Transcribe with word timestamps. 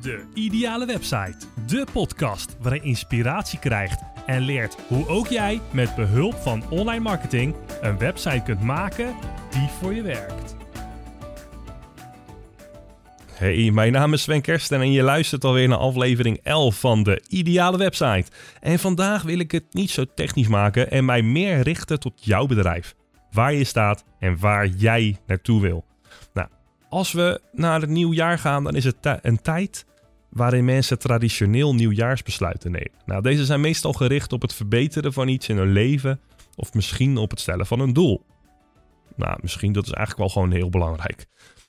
De 0.00 0.24
Ideale 0.34 0.86
Website. 0.86 1.36
De 1.66 1.86
podcast 1.92 2.56
waarin 2.60 2.80
je 2.82 2.88
inspiratie 2.88 3.58
krijgt 3.58 4.02
en 4.26 4.40
leert 4.40 4.76
hoe 4.88 5.08
ook 5.08 5.26
jij 5.26 5.60
met 5.72 5.94
behulp 5.94 6.34
van 6.34 6.70
online 6.70 7.02
marketing 7.02 7.54
een 7.80 7.98
website 7.98 8.42
kunt 8.44 8.60
maken 8.60 9.14
die 9.50 9.68
voor 9.80 9.94
je 9.94 10.02
werkt. 10.02 10.56
Hey, 13.32 13.70
mijn 13.70 13.92
naam 13.92 14.12
is 14.12 14.22
Sven 14.22 14.40
Kersten 14.40 14.80
en 14.80 14.92
je 14.92 15.02
luistert 15.02 15.44
alweer 15.44 15.68
naar 15.68 15.78
aflevering 15.78 16.40
11 16.42 16.80
van 16.80 17.02
de 17.02 17.22
Ideale 17.28 17.78
Website. 17.78 18.30
En 18.60 18.78
vandaag 18.78 19.22
wil 19.22 19.38
ik 19.38 19.50
het 19.50 19.66
niet 19.70 19.90
zo 19.90 20.04
technisch 20.14 20.48
maken 20.48 20.90
en 20.90 21.04
mij 21.04 21.22
meer 21.22 21.60
richten 21.60 22.00
tot 22.00 22.24
jouw 22.24 22.46
bedrijf. 22.46 22.94
Waar 23.30 23.52
je 23.52 23.64
staat 23.64 24.04
en 24.18 24.38
waar 24.38 24.66
jij 24.66 25.16
naartoe 25.26 25.60
wil. 25.60 25.84
Nou, 26.32 26.48
als 26.90 27.12
we 27.12 27.40
naar 27.52 27.80
het 27.80 27.90
nieuwjaar 27.90 28.38
gaan, 28.38 28.64
dan 28.64 28.74
is 28.74 28.84
het 28.84 28.96
een 29.02 29.42
tijd 29.42 29.86
waarin 30.28 30.64
mensen 30.64 30.98
traditioneel 30.98 31.74
nieuwjaarsbesluiten 31.74 32.70
nemen. 32.70 32.92
Nou, 33.06 33.22
deze 33.22 33.44
zijn 33.44 33.60
meestal 33.60 33.92
gericht 33.92 34.32
op 34.32 34.42
het 34.42 34.54
verbeteren 34.54 35.12
van 35.12 35.28
iets 35.28 35.48
in 35.48 35.56
hun 35.56 35.72
leven 35.72 36.20
of 36.56 36.74
misschien 36.74 37.16
op 37.16 37.30
het 37.30 37.40
stellen 37.40 37.66
van 37.66 37.80
een 37.80 37.92
doel. 37.92 38.26
Nou, 39.16 39.38
misschien 39.42 39.72
dat 39.72 39.86
is 39.86 39.92
eigenlijk 39.92 40.18
wel 40.18 40.42
gewoon 40.42 40.58
heel 40.58 40.70
belangrijk. 40.70 41.26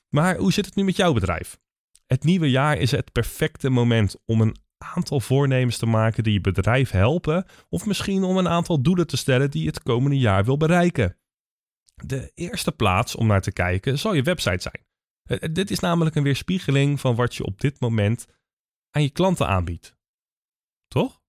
Maar 0.08 0.36
hoe 0.36 0.52
zit 0.52 0.66
het 0.66 0.74
nu 0.74 0.84
met 0.84 0.96
jouw 0.96 1.12
bedrijf? 1.12 1.58
Het 2.06 2.24
nieuwe 2.24 2.50
jaar 2.50 2.78
is 2.78 2.90
het 2.90 3.12
perfecte 3.12 3.70
moment 3.70 4.16
om 4.24 4.40
een 4.40 4.56
aantal 4.78 5.20
voornemens 5.20 5.76
te 5.76 5.86
maken 5.86 6.22
die 6.22 6.32
je 6.32 6.40
bedrijf 6.40 6.90
helpen, 6.90 7.46
of 7.68 7.86
misschien 7.86 8.22
om 8.22 8.36
een 8.36 8.48
aantal 8.48 8.82
doelen 8.82 9.06
te 9.06 9.16
stellen 9.16 9.50
die 9.50 9.62
je 9.62 9.68
het 9.68 9.82
komende 9.82 10.18
jaar 10.18 10.44
wil 10.44 10.56
bereiken. 10.56 11.16
De 11.94 12.30
eerste 12.34 12.72
plaats 12.72 13.14
om 13.14 13.26
naar 13.26 13.40
te 13.40 13.52
kijken 13.52 13.98
zal 13.98 14.14
je 14.14 14.22
website 14.22 14.62
zijn. 14.62 14.91
Eh, 15.22 15.38
dit 15.52 15.70
is 15.70 15.78
namelijk 15.78 16.16
een 16.16 16.22
weerspiegeling 16.22 17.00
van 17.00 17.14
wat 17.14 17.34
je 17.34 17.44
op 17.44 17.60
dit 17.60 17.80
moment 17.80 18.26
aan 18.90 19.02
je 19.02 19.10
klanten 19.10 19.48
aanbiedt. 19.48 19.96
Toch? 20.88 21.20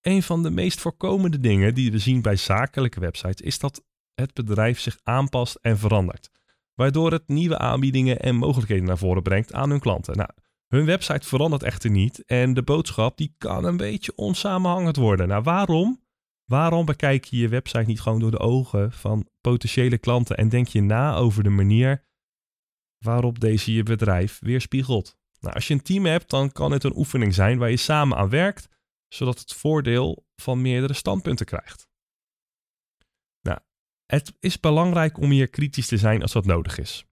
Een 0.00 0.22
van 0.22 0.42
de 0.42 0.50
meest 0.50 0.80
voorkomende 0.80 1.40
dingen 1.40 1.74
die 1.74 1.92
we 1.92 1.98
zien 1.98 2.22
bij 2.22 2.36
zakelijke 2.36 3.00
websites 3.00 3.40
is 3.40 3.58
dat 3.58 3.84
het 4.14 4.34
bedrijf 4.34 4.80
zich 4.80 4.98
aanpast 5.02 5.54
en 5.54 5.78
verandert, 5.78 6.30
waardoor 6.74 7.12
het 7.12 7.28
nieuwe 7.28 7.58
aanbiedingen 7.58 8.20
en 8.20 8.36
mogelijkheden 8.36 8.84
naar 8.84 8.98
voren 8.98 9.22
brengt 9.22 9.52
aan 9.52 9.70
hun 9.70 9.80
klanten. 9.80 10.16
Nou, 10.16 10.30
hun 10.68 10.84
website 10.84 11.26
verandert 11.28 11.62
echter 11.62 11.90
niet 11.90 12.24
en 12.24 12.54
de 12.54 12.62
boodschap 12.62 13.16
die 13.16 13.34
kan 13.38 13.64
een 13.64 13.76
beetje 13.76 14.12
onsamenhangend 14.16 14.96
worden. 14.96 15.28
Nou, 15.28 15.42
waarom? 15.42 16.02
Waarom 16.44 16.84
bekijk 16.84 17.24
je 17.24 17.36
je 17.36 17.48
website 17.48 17.84
niet 17.86 18.00
gewoon 18.00 18.20
door 18.20 18.30
de 18.30 18.38
ogen 18.38 18.92
van 18.92 19.28
potentiële 19.40 19.98
klanten 19.98 20.36
en 20.36 20.48
denk 20.48 20.66
je 20.66 20.82
na 20.82 21.14
over 21.14 21.42
de 21.42 21.50
manier 21.50 22.04
waarop 23.04 23.40
deze 23.40 23.72
je 23.72 23.82
bedrijf 23.82 24.38
weerspiegelt? 24.40 25.16
Nou, 25.40 25.54
als 25.54 25.68
je 25.68 25.74
een 25.74 25.82
team 25.82 26.04
hebt, 26.04 26.30
dan 26.30 26.52
kan 26.52 26.72
het 26.72 26.84
een 26.84 26.96
oefening 26.96 27.34
zijn 27.34 27.58
waar 27.58 27.70
je 27.70 27.76
samen 27.76 28.16
aan 28.16 28.28
werkt, 28.28 28.68
zodat 29.08 29.38
het 29.38 29.52
voordeel 29.52 30.26
van 30.36 30.62
meerdere 30.62 30.94
standpunten 30.94 31.46
krijgt. 31.46 31.88
Nou, 33.40 33.58
het 34.06 34.32
is 34.40 34.60
belangrijk 34.60 35.18
om 35.18 35.30
hier 35.30 35.48
kritisch 35.48 35.86
te 35.86 35.98
zijn 35.98 36.22
als 36.22 36.32
dat 36.32 36.44
nodig 36.44 36.78
is. 36.78 37.06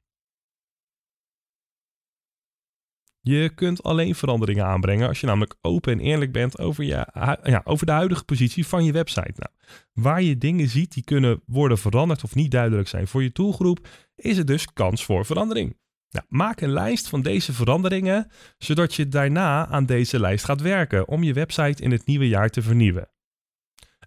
Je 3.20 3.55
kunt 3.55 3.83
alleen 3.83 4.15
veranderingen 4.15 4.65
aanbrengen 4.65 5.09
als 5.09 5.20
je 5.20 5.27
namelijk 5.27 5.55
open 5.61 5.93
en 5.93 6.01
eerlijk 6.01 6.33
bent 6.33 6.59
over, 6.59 6.85
ja, 6.85 7.61
over 7.65 7.87
de 7.87 7.93
huidige 7.93 8.25
positie 8.25 8.67
van 8.67 8.85
je 8.85 8.93
website. 8.93 9.35
Nou, 9.37 9.51
waar 9.93 10.23
je 10.23 10.39
dingen 10.39 10.69
ziet 10.69 10.93
die 10.93 11.05
kunnen 11.05 11.43
worden 11.47 11.79
veranderd 11.79 12.25
of 12.25 12.35
niet 12.35 12.51
duidelijk 12.51 12.89
zijn 12.89 13.09
voor 13.09 13.23
je 13.23 13.31
doelgroep, 13.33 13.89
is 14.15 14.39
er 14.39 14.47
dus 14.47 14.73
kans 14.73 15.05
voor 15.05 15.27
verandering. 15.27 15.77
Nou, 16.12 16.27
maak 16.28 16.60
een 16.60 16.72
lijst 16.72 17.08
van 17.08 17.22
deze 17.22 17.52
veranderingen, 17.52 18.30
zodat 18.58 18.94
je 18.94 19.08
daarna 19.08 19.66
aan 19.66 19.86
deze 19.86 20.20
lijst 20.20 20.44
gaat 20.44 20.60
werken 20.60 21.08
om 21.08 21.22
je 21.22 21.32
website 21.32 21.82
in 21.82 21.91
het 21.91 22.06
nieuwe 22.06 22.28
jaar 22.28 22.48
te 22.48 22.62
vernieuwen. 22.62 23.10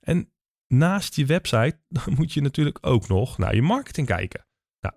En 0.01 0.33
naast 0.67 1.15
je 1.15 1.25
website 1.25 1.77
moet 2.17 2.33
je 2.33 2.41
natuurlijk 2.41 2.77
ook 2.81 3.07
nog 3.07 3.37
naar 3.37 3.55
je 3.55 3.61
marketing 3.61 4.07
kijken. 4.07 4.47
Nou, 4.79 4.95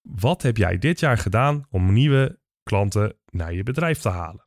wat 0.00 0.42
heb 0.42 0.56
jij 0.56 0.78
dit 0.78 1.00
jaar 1.00 1.18
gedaan 1.18 1.66
om 1.70 1.92
nieuwe 1.92 2.40
klanten 2.62 3.18
naar 3.30 3.54
je 3.54 3.62
bedrijf 3.62 3.98
te 3.98 4.08
halen? 4.08 4.46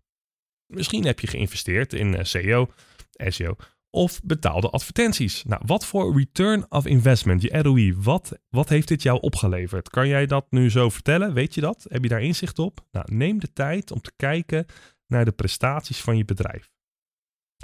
Misschien 0.65 1.05
heb 1.05 1.19
je 1.19 1.27
geïnvesteerd 1.27 1.93
in 1.93 2.15
eh, 2.15 2.23
SEO, 2.23 2.73
SEO 3.11 3.55
of 3.91 4.21
betaalde 4.23 4.69
advertenties. 4.69 5.43
Nou, 5.43 5.61
wat 5.65 5.85
voor 5.85 6.17
return 6.17 6.65
of 6.69 6.85
investment, 6.85 7.41
je 7.41 7.61
ROI, 7.61 7.95
wat, 7.95 8.39
wat 8.49 8.69
heeft 8.69 8.87
dit 8.87 9.01
jou 9.01 9.19
opgeleverd? 9.19 9.89
Kan 9.89 10.07
jij 10.07 10.25
dat 10.25 10.45
nu 10.49 10.69
zo 10.69 10.89
vertellen? 10.89 11.33
Weet 11.33 11.53
je 11.53 11.61
dat? 11.61 11.85
Heb 11.89 12.03
je 12.03 12.09
daar 12.09 12.21
inzicht 12.21 12.59
op? 12.59 12.87
Nou, 12.91 13.13
neem 13.13 13.39
de 13.39 13.53
tijd 13.53 13.91
om 13.91 14.01
te 14.01 14.11
kijken 14.15 14.65
naar 15.07 15.25
de 15.25 15.31
prestaties 15.31 16.01
van 16.01 16.17
je 16.17 16.25
bedrijf. 16.25 16.71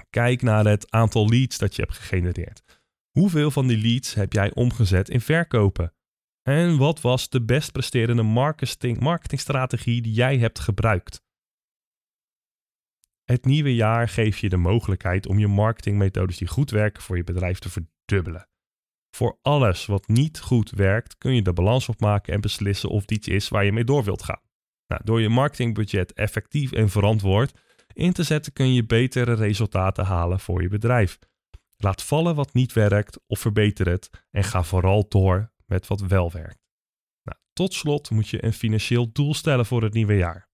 Kijk 0.10 0.42
naar 0.42 0.66
het 0.66 0.92
aantal 0.92 1.30
leads 1.30 1.58
dat 1.58 1.76
je 1.76 1.82
hebt 1.82 1.96
gegenereerd. 1.96 2.64
Hoeveel 3.12 3.52
van 3.52 3.68
die 3.68 3.78
leads 3.78 4.14
heb 4.14 4.34
jij 4.34 4.54
omgezet 4.54 5.10
in 5.10 5.22
verkopen? 5.22 5.94
En 6.42 6.78
wat 6.78 7.02
was 7.02 7.30
de 7.30 7.42
best 7.42 7.72
presterende 7.72 8.24
marketing, 8.24 9.00
marketingstrategie 9.00 10.02
die 10.02 10.14
jij 10.14 10.38
hebt 10.38 10.60
gebruikt? 10.60 11.26
Het 13.28 13.46
nieuwe 13.46 13.76
jaar 13.76 14.10
geeft 14.10 14.40
je 14.40 14.50
de 14.50 14.58
mogelijkheid 14.58 15.28
om 15.28 15.40
je 15.40 15.48
marketingmethodes 15.48 16.38
die 16.38 16.48
goed 16.48 16.72
werken 16.72 17.04
voor 17.04 17.18
je 17.18 17.24
bedrijf 17.24 17.60
te 17.60 17.70
verdubbelen. 17.70 18.50
Voor 19.16 19.40
alles 19.42 19.86
wat 19.86 20.08
niet 20.08 20.40
goed 20.40 20.70
werkt, 20.70 21.18
kun 21.18 21.36
je 21.36 21.42
de 21.42 21.54
balans 21.54 21.90
opmaken 21.90 22.34
en 22.34 22.42
beslissen 22.42 22.90
of 22.90 23.06
dit 23.06 23.18
iets 23.18 23.28
is 23.28 23.50
waar 23.50 23.66
je 23.66 23.72
mee 23.72 23.84
door 23.84 24.04
wilt 24.04 24.24
gaan. 24.24 24.42
Nou, 24.88 25.02
door 25.04 25.22
je 25.22 25.30
marketingbudget 25.30 26.14
effectief 26.14 26.72
en 26.72 26.90
verantwoord 26.90 27.60
in 27.94 28.14
te 28.14 28.24
zetten, 28.24 28.54
kun 28.54 28.74
je 28.74 28.86
betere 28.86 29.34
resultaten 29.34 30.06
halen 30.06 30.40
voor 30.40 30.62
je 30.62 30.70
bedrijf. 30.70 31.20
Laat 31.78 32.04
vallen 32.04 32.36
wat 32.36 32.54
niet 32.54 32.74
werkt 32.74 33.20
of 33.28 33.40
verbeter 33.40 33.88
het 33.88 34.26
en 34.32 34.44
ga 34.44 34.64
vooral 34.64 35.08
door 35.08 35.52
met 35.66 35.88
wat 35.88 36.02
wel 36.02 36.32
werkt. 36.32 36.66
Nou, 37.24 37.38
tot 37.54 37.74
slot 37.74 38.10
moet 38.10 38.28
je 38.30 38.44
een 38.44 38.54
financieel 38.54 39.12
doel 39.12 39.34
stellen 39.34 39.66
voor 39.66 39.84
het 39.84 39.94
nieuwe 39.94 40.16
jaar. 40.16 40.47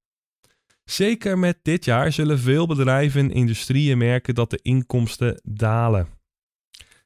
Zeker 0.83 1.39
met 1.39 1.59
dit 1.61 1.85
jaar 1.85 2.11
zullen 2.11 2.39
veel 2.39 2.67
bedrijven 2.67 3.21
en 3.21 3.31
industrieën 3.31 3.97
merken 3.97 4.35
dat 4.35 4.49
de 4.49 4.59
inkomsten 4.61 5.41
dalen. 5.44 6.07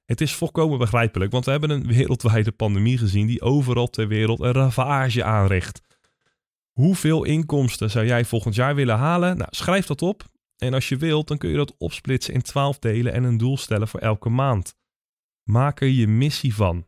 Het 0.05 0.21
is 0.21 0.33
volkomen 0.33 0.77
begrijpelijk, 0.77 1.31
want 1.31 1.45
we 1.45 1.51
hebben 1.51 1.69
een 1.69 1.88
wereldwijde 1.88 2.51
pandemie 2.51 2.97
gezien 2.97 3.27
die 3.27 3.41
overal 3.41 3.88
ter 3.88 4.07
wereld 4.07 4.39
een 4.39 4.51
ravage 4.51 5.23
aanricht. 5.23 5.81
Hoeveel 6.71 7.23
inkomsten 7.23 7.89
zou 7.89 8.05
jij 8.05 8.25
volgend 8.25 8.55
jaar 8.55 8.75
willen 8.75 8.97
halen? 8.97 9.38
Nou, 9.38 9.49
schrijf 9.51 9.85
dat 9.85 10.01
op. 10.01 10.23
En 10.57 10.73
als 10.73 10.89
je 10.89 10.97
wilt, 10.97 11.27
dan 11.27 11.38
kun 11.38 11.49
je 11.49 11.55
dat 11.55 11.75
opsplitsen 11.77 12.33
in 12.33 12.41
12 12.41 12.79
delen 12.79 13.13
en 13.13 13.23
een 13.23 13.38
doel 13.38 13.57
stellen 13.57 13.88
voor 13.88 13.99
elke 13.99 14.29
maand. 14.29 14.75
Maak 15.44 15.81
er 15.81 15.88
je 15.88 16.07
missie 16.07 16.55
van. 16.55 16.88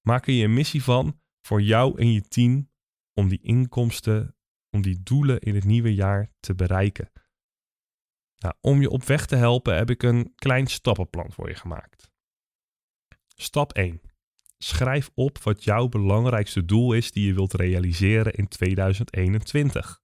Maak 0.00 0.26
er 0.26 0.32
je 0.32 0.48
missie 0.48 0.82
van 0.82 1.20
voor 1.46 1.62
jou 1.62 1.98
en 2.00 2.12
je 2.12 2.22
team 2.28 2.70
om 3.12 3.28
die 3.28 3.42
inkomsten 3.42 4.36
om 4.74 4.82
die 4.82 5.02
doelen 5.02 5.40
in 5.40 5.54
het 5.54 5.64
nieuwe 5.64 5.94
jaar 5.94 6.30
te 6.40 6.54
bereiken. 6.54 7.10
Nou, 8.38 8.54
om 8.60 8.80
je 8.80 8.90
op 8.90 9.04
weg 9.04 9.26
te 9.26 9.36
helpen 9.36 9.76
heb 9.76 9.90
ik 9.90 10.02
een 10.02 10.32
klein 10.34 10.66
stappenplan 10.66 11.32
voor 11.32 11.48
je 11.48 11.54
gemaakt. 11.54 12.10
Stap 13.34 13.72
1. 13.72 14.00
Schrijf 14.58 15.10
op 15.14 15.38
wat 15.42 15.64
jouw 15.64 15.88
belangrijkste 15.88 16.64
doel 16.64 16.92
is 16.92 17.12
die 17.12 17.26
je 17.26 17.34
wilt 17.34 17.54
realiseren 17.54 18.32
in 18.32 18.48
2021. 18.48 20.02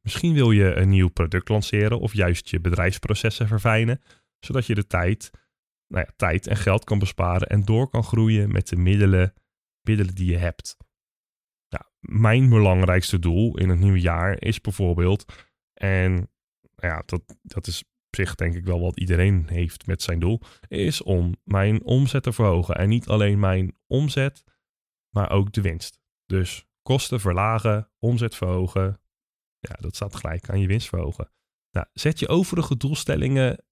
Misschien 0.00 0.34
wil 0.34 0.50
je 0.50 0.74
een 0.74 0.88
nieuw 0.88 1.08
product 1.08 1.48
lanceren 1.48 2.00
of 2.00 2.12
juist 2.12 2.48
je 2.48 2.60
bedrijfsprocessen 2.60 3.48
verfijnen, 3.48 4.02
zodat 4.38 4.66
je 4.66 4.74
de 4.74 4.86
tijd, 4.86 5.30
nou 5.86 6.04
ja, 6.06 6.12
tijd 6.16 6.46
en 6.46 6.56
geld 6.56 6.84
kan 6.84 6.98
besparen 6.98 7.48
en 7.48 7.64
door 7.64 7.88
kan 7.88 8.04
groeien 8.04 8.52
met 8.52 8.68
de 8.68 8.76
middelen, 8.76 9.34
middelen 9.80 10.14
die 10.14 10.30
je 10.30 10.36
hebt 10.36 10.76
mijn 12.08 12.48
belangrijkste 12.48 13.18
doel 13.18 13.58
in 13.58 13.68
het 13.68 13.78
nieuwe 13.78 14.00
jaar 14.00 14.42
is 14.42 14.60
bijvoorbeeld, 14.60 15.32
en 15.74 16.30
ja, 16.76 17.02
dat, 17.06 17.22
dat 17.42 17.66
is 17.66 17.82
op 17.82 18.20
zich 18.20 18.34
denk 18.34 18.54
ik 18.54 18.64
wel 18.64 18.80
wat 18.80 19.00
iedereen 19.00 19.48
heeft 19.48 19.86
met 19.86 20.02
zijn 20.02 20.20
doel, 20.20 20.40
is 20.68 21.02
om 21.02 21.34
mijn 21.44 21.84
omzet 21.84 22.22
te 22.22 22.32
verhogen. 22.32 22.74
En 22.74 22.88
niet 22.88 23.08
alleen 23.08 23.38
mijn 23.38 23.76
omzet, 23.86 24.44
maar 25.10 25.30
ook 25.30 25.52
de 25.52 25.60
winst. 25.60 25.98
Dus 26.26 26.66
kosten 26.82 27.20
verlagen, 27.20 27.90
omzet 27.98 28.34
verhogen. 28.34 29.00
Ja, 29.58 29.74
dat 29.80 29.96
staat 29.96 30.16
gelijk 30.16 30.50
aan 30.50 30.60
je 30.60 30.66
winst 30.66 30.88
verhogen. 30.88 31.30
Nou, 31.70 31.86
zet 31.92 32.18
je 32.18 32.28
overige 32.28 32.76
doelstellingen, 32.76 33.64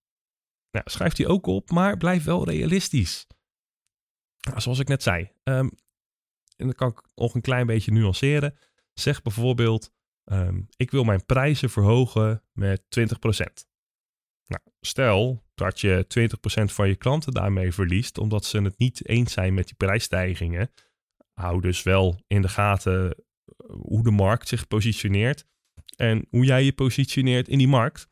nou, 0.70 0.90
schrijf 0.90 1.12
die 1.12 1.26
ook 1.26 1.46
op, 1.46 1.70
maar 1.70 1.96
blijf 1.96 2.24
wel 2.24 2.44
realistisch. 2.44 3.26
Nou, 4.40 4.60
zoals 4.60 4.78
ik 4.78 4.88
net 4.88 5.02
zei, 5.02 5.30
um, 5.42 5.70
en 6.62 6.68
dan 6.68 6.76
kan 6.76 6.88
ik 6.88 7.02
nog 7.14 7.34
een 7.34 7.40
klein 7.40 7.66
beetje 7.66 7.92
nuanceren. 7.92 8.58
Zeg 8.92 9.22
bijvoorbeeld, 9.22 9.92
um, 10.24 10.66
ik 10.76 10.90
wil 10.90 11.04
mijn 11.04 11.24
prijzen 11.24 11.70
verhogen 11.70 12.42
met 12.52 12.82
20%. 12.82 13.70
Nou, 14.46 14.62
stel 14.80 15.44
dat 15.54 15.80
je 15.80 16.06
20% 16.60 16.64
van 16.64 16.88
je 16.88 16.96
klanten 16.96 17.32
daarmee 17.32 17.72
verliest, 17.72 18.18
omdat 18.18 18.44
ze 18.44 18.60
het 18.60 18.78
niet 18.78 19.08
eens 19.08 19.32
zijn 19.32 19.54
met 19.54 19.66
die 19.66 19.76
prijsstijgingen. 19.76 20.70
Hou 21.32 21.60
dus 21.60 21.82
wel 21.82 22.20
in 22.26 22.42
de 22.42 22.48
gaten 22.48 23.10
eh, 23.10 23.20
hoe 23.66 24.02
de 24.02 24.10
markt 24.10 24.48
zich 24.48 24.68
positioneert. 24.68 25.46
En 25.96 26.26
hoe 26.30 26.44
jij 26.44 26.64
je 26.64 26.72
positioneert 26.72 27.48
in 27.48 27.58
die 27.58 27.68
markt. 27.68 28.08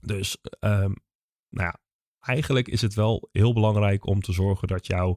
Dus 0.00 0.36
um, 0.60 0.94
nou 1.48 1.66
ja, 1.66 1.80
eigenlijk 2.20 2.68
is 2.68 2.80
het 2.80 2.94
wel 2.94 3.28
heel 3.32 3.52
belangrijk 3.52 4.06
om 4.06 4.20
te 4.20 4.32
zorgen 4.32 4.68
dat 4.68 4.86
jouw, 4.86 5.16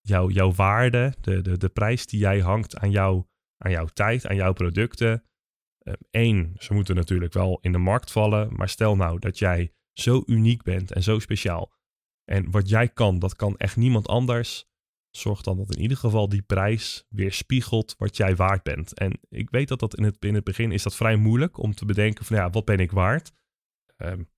jouw, 0.00 0.28
jouw 0.30 0.52
waarde, 0.52 1.14
de, 1.20 1.42
de, 1.42 1.58
de 1.58 1.68
prijs 1.68 2.06
die 2.06 2.20
jij 2.20 2.38
hangt 2.38 2.76
aan, 2.76 2.90
jou, 2.90 3.24
aan 3.56 3.70
jouw 3.70 3.86
tijd, 3.86 4.26
aan 4.26 4.36
jouw 4.36 4.52
producten. 4.52 5.24
Um, 5.82 5.94
één, 6.10 6.54
ze 6.58 6.74
moeten 6.74 6.94
natuurlijk 6.94 7.32
wel 7.32 7.58
in 7.60 7.72
de 7.72 7.78
markt 7.78 8.12
vallen. 8.12 8.54
Maar 8.56 8.68
stel 8.68 8.96
nou 8.96 9.18
dat 9.18 9.38
jij 9.38 9.72
zo 9.92 10.22
uniek 10.26 10.62
bent 10.62 10.92
en 10.92 11.02
zo 11.02 11.18
speciaal. 11.18 11.72
En 12.24 12.50
wat 12.50 12.68
jij 12.68 12.88
kan, 12.88 13.18
dat 13.18 13.36
kan 13.36 13.56
echt 13.56 13.76
niemand 13.76 14.08
anders. 14.08 14.68
Zorg 15.10 15.42
dan 15.42 15.56
dat 15.56 15.74
in 15.74 15.82
ieder 15.82 15.96
geval 15.96 16.28
die 16.28 16.42
prijs 16.42 17.06
weerspiegelt 17.08 17.94
wat 17.98 18.16
jij 18.16 18.36
waard 18.36 18.62
bent. 18.62 18.94
En 18.94 19.20
ik 19.28 19.50
weet 19.50 19.68
dat 19.68 19.78
dat 19.78 19.96
in 19.96 20.04
het, 20.04 20.16
in 20.24 20.34
het 20.34 20.44
begin 20.44 20.72
is 20.72 20.82
dat 20.82 20.96
vrij 20.96 21.16
moeilijk 21.16 21.58
om 21.58 21.74
te 21.74 21.84
bedenken 21.84 22.24
van 22.24 22.36
ja, 22.36 22.50
wat 22.50 22.64
ben 22.64 22.78
ik 22.78 22.90
waard? 22.90 23.32
Um, 23.96 24.28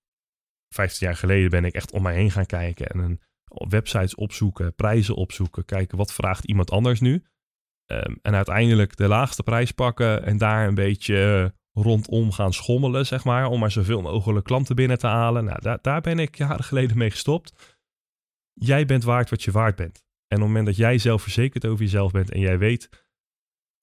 15 0.73 1.07
jaar 1.07 1.15
geleden 1.15 1.49
ben 1.49 1.65
ik 1.65 1.73
echt 1.73 1.91
om 1.91 2.01
mij 2.01 2.15
heen 2.15 2.31
gaan 2.31 2.45
kijken 2.45 2.87
en 2.87 2.99
een, 2.99 3.21
websites 3.53 4.15
opzoeken, 4.15 4.75
prijzen 4.75 5.15
opzoeken, 5.15 5.65
kijken 5.65 5.97
wat 5.97 6.13
vraagt 6.13 6.45
iemand 6.45 6.71
anders 6.71 6.99
nu. 6.99 7.23
Um, 7.85 8.19
en 8.21 8.35
uiteindelijk 8.35 8.95
de 8.95 9.07
laagste 9.07 9.43
prijs 9.43 9.71
pakken 9.71 10.23
en 10.23 10.37
daar 10.37 10.67
een 10.67 10.75
beetje 10.75 11.53
rondom 11.71 12.31
gaan 12.31 12.53
schommelen, 12.53 13.05
zeg 13.05 13.23
maar, 13.23 13.45
om 13.45 13.59
maar 13.59 13.71
zoveel 13.71 14.01
mogelijk 14.01 14.45
klanten 14.45 14.75
binnen 14.75 14.97
te 14.97 15.07
halen. 15.07 15.45
Nou, 15.45 15.61
daar, 15.61 15.79
daar 15.81 16.01
ben 16.01 16.19
ik 16.19 16.37
jaren 16.37 16.63
geleden 16.63 16.97
mee 16.97 17.09
gestopt. 17.09 17.77
Jij 18.53 18.85
bent 18.85 19.03
waard 19.03 19.29
wat 19.29 19.43
je 19.43 19.51
waard 19.51 19.75
bent. 19.75 20.03
En 20.27 20.37
op 20.37 20.43
het 20.43 20.47
moment 20.47 20.65
dat 20.65 20.75
jij 20.75 20.97
zelfverzekerd 20.97 21.65
over 21.65 21.83
jezelf 21.83 22.11
bent 22.11 22.31
en 22.31 22.39
jij 22.39 22.57
weet 22.57 22.89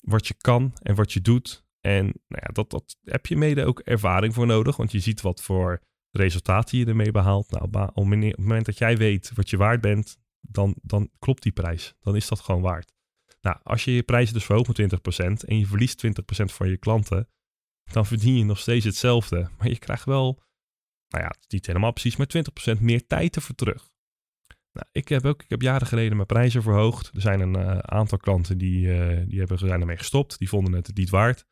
wat 0.01 0.27
je 0.27 0.35
kan 0.35 0.73
en 0.83 0.95
wat 0.95 1.13
je 1.13 1.21
doet, 1.21 1.65
en 1.81 2.05
nou 2.05 2.43
ja, 2.47 2.53
dat, 2.53 2.71
dat 2.71 2.97
heb 3.05 3.27
je 3.27 3.37
mede 3.37 3.65
ook 3.65 3.81
ervaring 3.81 4.35
voor 4.35 4.47
nodig, 4.47 4.77
want 4.77 4.93
je 4.93 5.01
ziet 5.01 5.21
wat 5.21 5.43
voor 5.43 5.81
resultaten 6.11 6.79
je 6.79 6.87
ermee 6.87 7.11
behaalt. 7.11 7.51
Nou, 7.51 7.65
op 7.65 8.11
het 8.11 8.39
moment 8.39 8.67
dat 8.67 8.79
jij 8.79 8.97
weet 8.97 9.31
wat 9.35 9.51
je 9.51 9.57
waard 9.57 9.81
bent, 9.81 10.17
dan, 10.41 10.75
dan 10.83 11.11
klopt 11.19 11.43
die 11.43 11.53
prijs. 11.53 11.95
Dan 12.01 12.17
is 12.17 12.29
dat 12.29 12.41
gewoon 12.41 12.63
waard. 12.63 12.93
Nou, 13.41 13.57
als 13.63 13.85
je 13.85 13.93
je 13.93 14.03
prijzen 14.03 14.35
dus 14.35 14.45
verhoogt 14.45 14.79
met 14.79 15.01
20% 15.17 15.47
en 15.47 15.59
je 15.59 15.67
verliest 15.67 16.07
20% 16.07 16.11
van 16.45 16.69
je 16.69 16.77
klanten, 16.77 17.29
dan 17.93 18.07
verdien 18.07 18.37
je 18.37 18.45
nog 18.45 18.59
steeds 18.59 18.85
hetzelfde. 18.85 19.49
Maar 19.59 19.69
je 19.69 19.79
krijgt 19.79 20.05
wel, 20.05 20.43
nou 21.09 21.25
ja, 21.25 21.35
niet 21.49 21.67
helemaal 21.67 21.93
precies, 21.93 22.17
maar 22.17 22.27
20% 22.77 22.81
meer 22.81 23.07
tijd 23.07 23.37
ervoor 23.37 23.55
terug. 23.55 23.89
Nou, 24.73 24.87
ik 24.93 25.09
heb 25.09 25.25
ook, 25.25 25.43
ik 25.43 25.49
heb 25.49 25.63
jaren 25.63 25.87
geleden 25.87 26.15
mijn 26.15 26.27
prijzen 26.27 26.63
verhoogd. 26.63 27.11
Er 27.15 27.21
zijn 27.21 27.41
een 27.41 27.59
uh, 27.59 27.79
aantal 27.79 28.19
klanten 28.19 28.59
die, 28.59 28.87
uh, 28.87 29.23
die 29.27 29.39
hebben, 29.39 29.59
zijn 29.59 29.81
ermee 29.81 29.97
gestopt. 29.97 30.39
Die 30.39 30.49
vonden 30.49 30.73
het 30.73 30.97
niet 30.97 31.11
waard. 31.11 31.47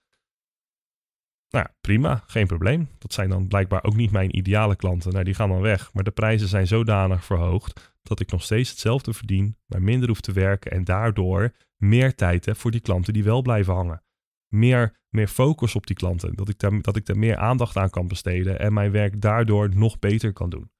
Nou 1.50 1.66
prima, 1.80 2.22
geen 2.26 2.46
probleem. 2.46 2.88
Dat 2.98 3.12
zijn 3.12 3.28
dan 3.28 3.48
blijkbaar 3.48 3.84
ook 3.84 3.96
niet 3.96 4.10
mijn 4.10 4.36
ideale 4.36 4.76
klanten. 4.76 5.12
Nou, 5.12 5.24
die 5.24 5.34
gaan 5.34 5.48
dan 5.48 5.60
weg. 5.60 5.92
Maar 5.92 6.04
de 6.04 6.10
prijzen 6.10 6.48
zijn 6.48 6.66
zodanig 6.66 7.24
verhoogd 7.24 7.96
dat 8.02 8.20
ik 8.20 8.30
nog 8.30 8.42
steeds 8.42 8.70
hetzelfde 8.70 9.12
verdien, 9.12 9.56
maar 9.66 9.82
minder 9.82 10.08
hoef 10.08 10.20
te 10.20 10.32
werken 10.32 10.70
en 10.70 10.84
daardoor 10.84 11.52
meer 11.76 12.14
tijd 12.14 12.44
heb 12.44 12.56
voor 12.56 12.70
die 12.70 12.80
klanten 12.80 13.12
die 13.12 13.24
wel 13.24 13.42
blijven 13.42 13.74
hangen. 13.74 14.02
Meer, 14.48 15.00
meer 15.08 15.28
focus 15.28 15.74
op 15.74 15.86
die 15.86 15.96
klanten, 15.96 16.34
dat 16.34 16.48
ik, 16.48 16.58
daar, 16.58 16.82
dat 16.82 16.96
ik 16.96 17.06
daar 17.06 17.18
meer 17.18 17.36
aandacht 17.36 17.76
aan 17.76 17.90
kan 17.90 18.08
besteden 18.08 18.58
en 18.58 18.72
mijn 18.72 18.90
werk 18.90 19.20
daardoor 19.20 19.76
nog 19.76 19.98
beter 19.98 20.32
kan 20.32 20.50
doen. 20.50 20.70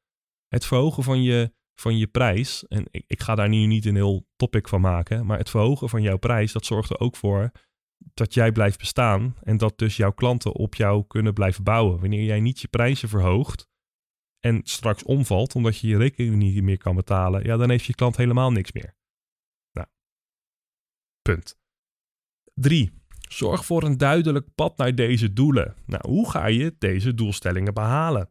Het 0.49 0.65
verhogen 0.65 1.03
van 1.03 1.23
je, 1.23 1.53
van 1.75 1.99
je 1.99 2.07
prijs, 2.07 2.67
en 2.67 2.87
ik, 2.91 3.05
ik 3.07 3.23
ga 3.23 3.35
daar 3.35 3.49
nu 3.49 3.67
niet 3.67 3.85
een 3.85 3.95
heel 3.95 4.27
topic 4.37 4.69
van 4.69 4.81
maken, 4.81 5.27
maar 5.27 5.39
het 5.39 5.51
verhogen 5.51 5.89
van 5.89 6.03
jouw 6.03 6.17
prijs, 6.17 6.53
dat 6.53 6.65
zorgt 6.65 6.91
er 6.91 6.99
ook 6.99 7.17
voor 7.17 7.51
dat 8.19 8.35
jij 8.35 8.53
blijft 8.53 8.79
bestaan 8.79 9.37
en 9.43 9.57
dat 9.57 9.79
dus 9.79 9.97
jouw 9.97 10.13
klanten 10.13 10.55
op 10.55 10.75
jou 10.75 11.05
kunnen 11.07 11.35
blijven 11.35 11.65
bouwen. 11.65 12.01
Wanneer 12.01 12.25
jij 12.25 12.41
niet 12.41 12.61
je 12.61 12.69
prijzen 12.69 13.09
verhoogt 13.09 13.69
en 14.41 14.61
straks 14.65 15.03
omvalt 15.03 15.55
omdat 15.55 15.79
je 15.79 15.89
je 15.89 15.97
rekening 15.97 16.37
niet 16.37 16.63
meer 16.63 16.79
kan 16.79 16.97
betalen, 16.97 17.45
ja, 17.45 17.57
dan 17.57 17.71
heeft 17.71 17.85
je 17.85 17.95
klant 17.95 18.17
helemaal 18.17 18.53
niks 18.53 18.73
meer. 18.73 18.97
Nou, 19.73 19.87
punt. 21.23 21.59
3. 22.55 22.93
Zorg 23.29 23.65
voor 23.65 23.83
een 23.83 23.97
duidelijk 23.97 24.55
pad 24.55 24.77
naar 24.77 24.95
deze 24.95 25.33
doelen. 25.33 25.75
Nou, 25.87 26.09
hoe 26.09 26.31
ga 26.31 26.47
je 26.47 26.75
deze 26.79 27.15
doelstellingen 27.15 27.75
behalen? 27.75 28.31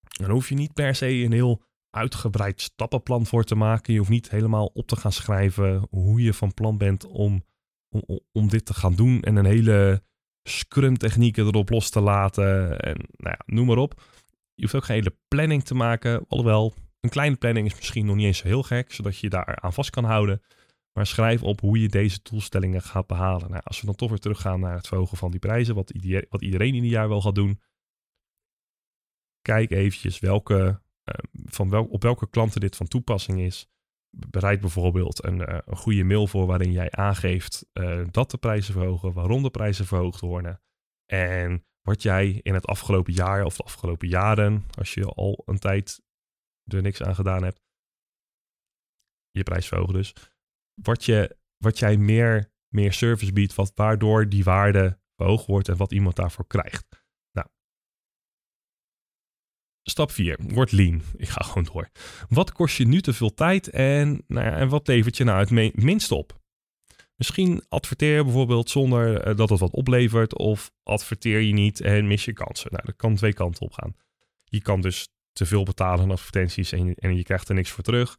Dan 0.00 0.30
hoef 0.30 0.48
je 0.48 0.54
niet 0.54 0.74
per 0.74 0.94
se 0.94 1.08
een 1.08 1.32
heel 1.32 1.62
uitgebreid 1.90 2.60
stappenplan 2.60 3.26
voor 3.26 3.44
te 3.44 3.54
maken. 3.54 3.92
Je 3.92 3.98
hoeft 3.98 4.10
niet 4.10 4.30
helemaal 4.30 4.66
op 4.66 4.86
te 4.86 4.96
gaan 4.96 5.12
schrijven 5.12 5.86
hoe 5.90 6.22
je 6.22 6.34
van 6.34 6.54
plan 6.54 6.78
bent 6.78 7.04
om 7.06 7.44
om, 7.88 8.20
om 8.32 8.48
dit 8.48 8.64
te 8.64 8.74
gaan 8.74 8.94
doen 8.94 9.22
en 9.22 9.36
een 9.36 9.44
hele 9.44 10.02
scrum 10.42 10.98
technieken 10.98 11.46
erop 11.46 11.70
los 11.70 11.90
te 11.90 12.00
laten 12.00 12.80
en 12.80 12.96
nou 12.96 13.36
ja, 13.38 13.40
noem 13.46 13.66
maar 13.66 13.76
op. 13.76 14.02
Je 14.54 14.62
hoeft 14.62 14.74
ook 14.74 14.84
geen 14.84 14.96
hele 14.96 15.16
planning 15.28 15.64
te 15.64 15.74
maken, 15.74 16.24
alhoewel 16.28 16.74
een 17.00 17.10
kleine 17.10 17.36
planning 17.36 17.66
is 17.66 17.74
misschien 17.74 18.06
nog 18.06 18.16
niet 18.16 18.26
eens 18.26 18.38
zo 18.38 18.46
heel 18.46 18.62
gek, 18.62 18.92
zodat 18.92 19.14
je 19.14 19.20
je 19.20 19.28
daar 19.28 19.60
aan 19.60 19.72
vast 19.72 19.90
kan 19.90 20.04
houden. 20.04 20.42
Maar 20.92 21.06
schrijf 21.06 21.42
op 21.42 21.60
hoe 21.60 21.80
je 21.80 21.88
deze 21.88 22.20
doelstellingen 22.22 22.82
gaat 22.82 23.06
behalen. 23.06 23.50
Nou, 23.50 23.62
als 23.64 23.80
we 23.80 23.86
dan 23.86 23.94
toch 23.94 24.08
weer 24.08 24.18
teruggaan 24.18 24.60
naar 24.60 24.76
het 24.76 24.86
verhogen 24.86 25.16
van 25.16 25.30
die 25.30 25.40
prijzen, 25.40 25.74
wat, 25.74 25.90
iedereen, 25.90 26.26
wat 26.28 26.42
iedereen 26.42 26.74
in 26.74 26.82
die 26.82 26.90
jaar 26.90 27.08
wel 27.08 27.20
gaat 27.20 27.34
doen. 27.34 27.60
Kijk 29.42 29.70
eventjes 29.70 30.18
welke, 30.18 30.80
uh, 31.04 31.14
van 31.44 31.70
wel, 31.70 31.84
op 31.84 32.02
welke 32.02 32.28
klanten 32.28 32.60
dit 32.60 32.76
van 32.76 32.88
toepassing 32.88 33.40
is 33.40 33.68
bereid 34.10 34.60
bijvoorbeeld 34.60 35.24
een, 35.24 35.38
uh, 35.38 35.58
een, 35.64 35.76
goede 35.76 36.04
mail 36.04 36.26
voor 36.26 36.46
waarin 36.46 36.72
jij 36.72 36.90
aangeeft 36.90 37.66
uh, 37.72 38.06
dat 38.10 38.30
de 38.30 38.38
prijzen 38.38 38.72
verhogen, 38.72 39.12
waarom 39.12 39.42
de 39.42 39.50
prijzen 39.50 39.86
verhoogd 39.86 40.20
worden. 40.20 40.60
En 41.06 41.66
wat 41.80 42.02
jij 42.02 42.40
in 42.42 42.54
het 42.54 42.66
afgelopen 42.66 43.12
jaar 43.12 43.44
of 43.44 43.56
de 43.56 43.62
afgelopen 43.62 44.08
jaren, 44.08 44.64
als 44.78 44.94
je 44.94 45.04
al 45.04 45.42
een 45.44 45.58
tijd 45.58 46.02
er 46.64 46.82
niks 46.82 47.02
aan 47.02 47.14
gedaan 47.14 47.42
hebt, 47.42 47.60
je 49.30 49.42
prijs 49.42 49.68
verhogen 49.68 49.94
dus, 49.94 50.14
wat, 50.82 51.04
je, 51.04 51.36
wat 51.56 51.78
jij 51.78 51.96
meer, 51.96 52.52
meer 52.68 52.92
service 52.92 53.32
biedt, 53.32 53.54
wat, 53.54 53.72
waardoor 53.74 54.28
die 54.28 54.44
waarde 54.44 55.00
verhoogd 55.16 55.46
wordt 55.46 55.68
en 55.68 55.76
wat 55.76 55.92
iemand 55.92 56.16
daarvoor 56.16 56.46
krijgt. 56.46 56.97
Stap 59.90 60.10
4. 60.10 60.38
Word 60.42 60.72
lean. 60.72 61.02
Ik 61.16 61.28
ga 61.28 61.44
gewoon 61.44 61.68
door. 61.72 61.88
Wat 62.28 62.52
kost 62.52 62.76
je 62.76 62.86
nu 62.86 63.00
te 63.00 63.12
veel 63.12 63.34
tijd 63.34 63.68
en, 63.68 64.24
nou 64.26 64.46
ja, 64.46 64.56
en 64.56 64.68
wat 64.68 64.86
levert 64.86 65.16
je 65.16 65.24
nou 65.24 65.38
het 65.38 65.74
minst 65.74 66.12
op? 66.12 66.38
Misschien 67.16 67.64
adverteer 67.68 68.16
je 68.16 68.24
bijvoorbeeld 68.24 68.70
zonder 68.70 69.20
eh, 69.20 69.36
dat 69.36 69.48
het 69.48 69.60
wat 69.60 69.72
oplevert, 69.72 70.38
of 70.38 70.70
adverteer 70.82 71.40
je 71.40 71.52
niet 71.52 71.80
en 71.80 72.06
mis 72.06 72.24
je 72.24 72.32
kansen. 72.32 72.70
Nou, 72.72 72.84
dat 72.86 72.96
kan 72.96 73.14
twee 73.14 73.32
kanten 73.32 73.62
op 73.62 73.72
gaan. 73.72 73.94
Je 74.44 74.60
kan 74.60 74.80
dus 74.80 75.08
te 75.32 75.46
veel 75.46 75.62
betalen 75.62 76.04
aan 76.04 76.10
advertenties 76.10 76.72
en 76.72 76.86
je, 76.86 76.94
en 76.94 77.16
je 77.16 77.22
krijgt 77.22 77.48
er 77.48 77.54
niks 77.54 77.70
voor 77.70 77.84
terug. 77.84 78.18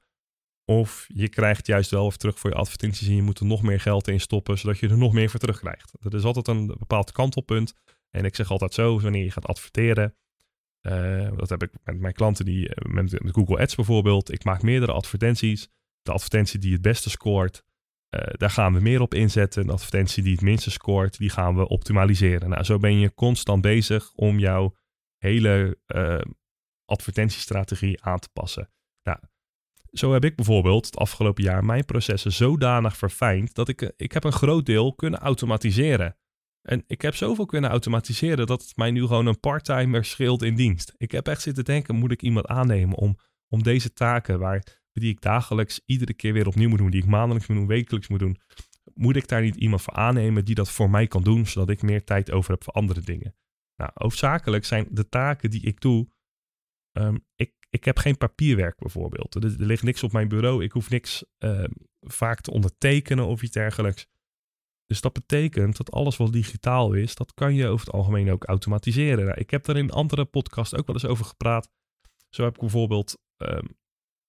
Of 0.66 1.06
je 1.08 1.30
krijgt 1.30 1.68
juist 1.68 1.92
wel 1.92 2.06
even 2.06 2.20
terug 2.20 2.40
voor 2.40 2.50
je 2.50 2.56
advertenties 2.56 3.08
en 3.08 3.16
je 3.16 3.22
moet 3.22 3.40
er 3.40 3.46
nog 3.46 3.62
meer 3.62 3.80
geld 3.80 4.08
in 4.08 4.20
stoppen, 4.20 4.58
zodat 4.58 4.80
je 4.80 4.90
er 4.90 4.98
nog 4.98 5.14
meer 5.14 5.30
voor 5.30 5.40
terugkrijgt. 5.40 5.92
Dat 6.00 6.14
is 6.14 6.24
altijd 6.24 6.48
een 6.48 6.68
bepaald 6.68 7.12
kantelpunt. 7.12 7.74
En 8.10 8.26
ik 8.26 8.36
zeg 8.36 8.52
altijd 8.52 8.74
zo, 8.74 9.00
wanneer 9.00 9.24
je 9.24 9.32
gaat 9.32 9.48
adverteren, 9.48 10.16
uh, 10.82 11.30
dat 11.36 11.50
heb 11.50 11.64
ik 11.64 11.72
met 11.84 12.00
mijn 12.00 12.14
klanten 12.14 12.46
die, 12.46 12.74
eh, 12.74 12.92
met, 12.92 13.20
Google 13.26 13.60
Ads 13.60 13.76
bijvoorbeeld. 13.76 14.32
Ik 14.32 14.44
maak 14.44 14.62
meerdere 14.62 14.92
advertenties. 14.92 15.70
De 16.02 16.12
advertentie 16.12 16.60
die 16.60 16.74
het 16.74 16.82
beste 16.82 17.10
scoort, 17.10 17.64
uh, 18.10 18.22
daar 18.32 18.50
gaan 18.50 18.74
we 18.74 18.80
meer 18.80 19.02
op 19.02 19.14
inzetten. 19.14 19.66
De 19.66 19.72
advertentie 19.72 20.24
die 20.24 20.32
het 20.32 20.42
minste 20.42 20.72
scoort, 20.72 21.18
die 21.18 21.30
gaan 21.30 21.56
we 21.56 21.68
optimaliseren. 21.68 22.50
Nou, 22.50 22.64
zo 22.64 22.78
ben 22.78 23.00
je 23.00 23.14
constant 23.14 23.62
bezig 23.62 24.14
om 24.14 24.40
jouw 24.40 24.76
hele 25.18 25.78
advertentiestrategie 26.86 28.04
aan 28.04 28.20
te 28.20 28.30
passen. 28.34 28.72
Nou, 29.04 29.20
zo 29.92 30.14
heb 30.14 30.26
ik 30.26 30.36
bijvoorbeeld 30.36 30.86
het 30.86 30.98
afgelopen 30.98 31.44
jaar 31.44 31.66
mijn 31.66 31.86
processen 31.86 32.32
zodanig 32.32 32.98
verfijnd 32.98 33.56
dat 33.56 33.68
ik, 33.68 33.94
ik 33.98 34.12
heb 34.12 34.24
een 34.24 34.32
groot 34.32 34.66
deel 34.66 34.94
kunnen 34.94 35.20
automatiseren. 35.20 36.16
En 36.62 36.84
ik 36.88 37.02
heb 37.02 37.16
zoveel 37.16 37.46
kunnen 37.46 37.70
automatiseren 37.70 38.48
dat 38.48 38.62
het 38.62 38.78
mij 38.78 38.92
nu 38.92 39.02
gewoon 39.02 39.26
een 39.26 39.40
parttimer 39.40 40.06
scheelt 40.06 40.44
in 40.44 40.56
dienst. 40.56 40.94
Ik 40.98 41.12
heb 41.12 41.28
echt 41.28 41.42
zitten 41.42 41.66
denken, 41.66 41.96
moet 41.96 42.12
ik 42.12 42.22
iemand 42.22 42.48
aannemen 42.48 42.98
om, 42.98 43.18
om 43.48 43.64
deze 43.64 43.94
taken 43.94 44.40
waar, 44.40 44.82
die 44.94 45.12
ik 45.12 45.22
dagelijks 45.22 45.82
iedere 45.86 46.14
keer 46.14 46.34
weer 46.34 46.48
opnieuw 46.48 46.70
moet 46.70 46.78
doen, 46.78 46.90
die 46.90 47.02
ik 47.02 47.10
maandelijks 47.10 47.48
moet 47.48 47.58
doen, 47.58 47.68
wekelijks 47.68 48.08
moet 48.08 48.20
doen, 48.20 48.38
moet 48.94 49.16
ik 49.16 49.28
daar 49.28 49.42
niet 49.42 49.56
iemand 49.56 49.82
voor 49.82 49.94
aannemen 49.94 50.46
die 50.46 50.56
dat 50.56 50.72
voor 50.72 50.90
mij 50.90 51.08
kan 51.08 51.24
doen, 51.24 51.46
zodat 51.46 51.70
ik 51.70 51.82
meer 51.82 52.04
tijd 52.04 52.32
over 52.32 52.52
heb 52.52 52.64
voor 52.64 52.74
andere 52.74 53.02
dingen. 53.02 53.36
Nou, 53.76 53.92
hoofdzakelijk 53.94 54.66
zijn 54.66 54.88
de 54.92 55.10
taken 55.10 55.50
die 55.50 55.62
ik 55.62 55.82
doe, 55.82 56.08
ehm, 56.92 57.18
ik, 57.36 57.54
ik 57.70 57.86
heb 57.86 57.98
geen 57.98 58.18
papierwerk 58.18 58.78
bijvoorbeeld. 58.78 59.36
Er, 59.36 59.56
ligt 59.58 59.84
niks 59.84 60.04
op 60.04 60.12
mijn 60.12 60.28
bureau, 60.28 60.64
ik 60.64 60.72
hoef 60.72 60.90
niks 60.90 61.26
ehm, 61.38 61.72
vaak 62.00 62.42
te 62.42 62.52
ondertekenen 62.52 63.26
of 63.26 63.42
iets 63.42 63.54
dergelijks. 63.54 64.08
Dus 64.90 65.02
dat 65.02 65.14
betekent 65.14 65.78
dat 65.78 65.92
alles 65.92 66.18
wat 66.18 66.34
digitaal 66.34 66.94
is, 66.94 67.16
dat 67.16 67.34
kan 67.34 67.56
je 67.56 67.68
over 67.68 67.86
het 67.86 67.96
algemeen 67.96 68.32
ook 68.32 68.44
automatiseren. 68.44 69.26
Nou, 69.26 69.38
ik 69.38 69.50
heb 69.50 69.66
daar 69.66 69.78
in 69.78 69.92
andere 69.92 70.26
podcasts 70.26 70.76
ook 70.76 70.88
wel 70.88 70.96
eens 70.96 71.06
over 71.06 71.26
gepraat. 71.26 71.70
Zo 72.30 72.44
heb 72.44 72.54
ik 72.54 72.60
bijvoorbeeld, 72.60 73.18
um, 73.38 73.78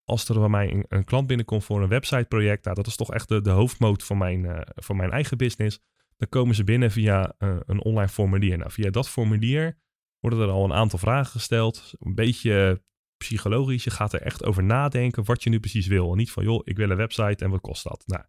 als 0.04 0.28
er 0.28 0.38
bij 0.38 0.48
mij 0.48 0.84
een, 0.88 1.04
klant 1.04 1.26
binnenkomt 1.26 1.64
voor 1.64 1.82
een 1.82 1.88
websiteproject, 1.88 2.64
nou, 2.64 2.76
dat 2.76 2.86
is 2.86 2.96
toch 2.96 3.12
echt 3.12 3.28
de, 3.28 3.40
de 3.40 3.50
hoofdmoot 3.50 4.04
van 4.04 4.18
mijn, 4.18 4.44
uh, 4.44 4.60
van 4.64 4.96
mijn 4.96 5.10
eigen 5.10 5.36
business. 5.36 5.80
dan 6.16 6.28
komen 6.28 6.54
ze 6.54 6.64
binnen 6.64 6.90
via 6.90 7.34
eh, 7.38 7.56
een 7.66 7.82
online 7.82 8.08
formulier. 8.08 8.58
Nou, 8.58 8.70
via 8.70 8.90
dat 8.90 9.08
formulier 9.08 9.78
worden 10.18 10.40
er 10.40 10.48
al 10.48 10.64
een 10.64 10.72
aantal 10.72 10.98
vragen 10.98 11.30
gesteld. 11.30 11.92
Een 11.98 12.14
beetje 12.14 12.82
psychologisch. 13.16 13.84
Je 13.84 13.90
gaat 13.90 14.12
er 14.12 14.22
echt 14.22 14.44
over 14.44 14.62
nadenken 14.62 15.24
wat 15.24 15.42
je 15.42 15.50
nu 15.50 15.60
precies 15.60 15.86
wil. 15.86 16.10
En 16.10 16.16
niet 16.16 16.32
van, 16.32 16.44
joh, 16.44 16.60
ik 16.64 16.76
wil 16.76 16.90
een 16.90 16.96
website 16.96 17.44
en 17.44 17.50
wat 17.50 17.60
kost 17.60 17.84
dat? 17.84 18.02
Nou, 18.06 18.24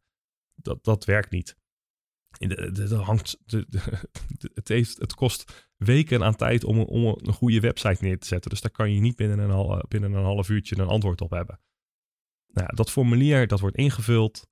dat, 0.56 0.84
dat 0.84 1.06
werkt 1.06 1.32
niet. 1.32 1.60
De, 2.38 2.96
hangt, 2.96 3.38
het, 4.64 5.14
kost 5.16 5.70
weken 5.78 6.24
aan 6.24 6.36
tijd 6.36 6.64
om, 6.64 6.78
een 6.78 7.34
goede 7.34 7.60
website 7.60 8.04
neer 8.04 8.20
te 8.20 8.28
zetten. 8.28 8.50
Dus 8.50 8.62
daar 8.62 8.72
kan 8.72 8.94
je 8.94 9.00
niet 9.00 9.16
binnen 9.16 9.40
een, 9.40 9.86
binnen 9.88 10.14
een 10.14 10.24
half 10.24 10.50
uurtje 10.50 10.80
een 10.80 10.88
antwoord 10.88 11.22
op 11.22 11.32
hebben. 11.32 11.60
Nou, 12.48 12.76
dat 12.76 12.92
formulier 12.92 13.48
dat 13.48 13.60
wordt 13.60 13.78
ingevuld. 13.78 14.50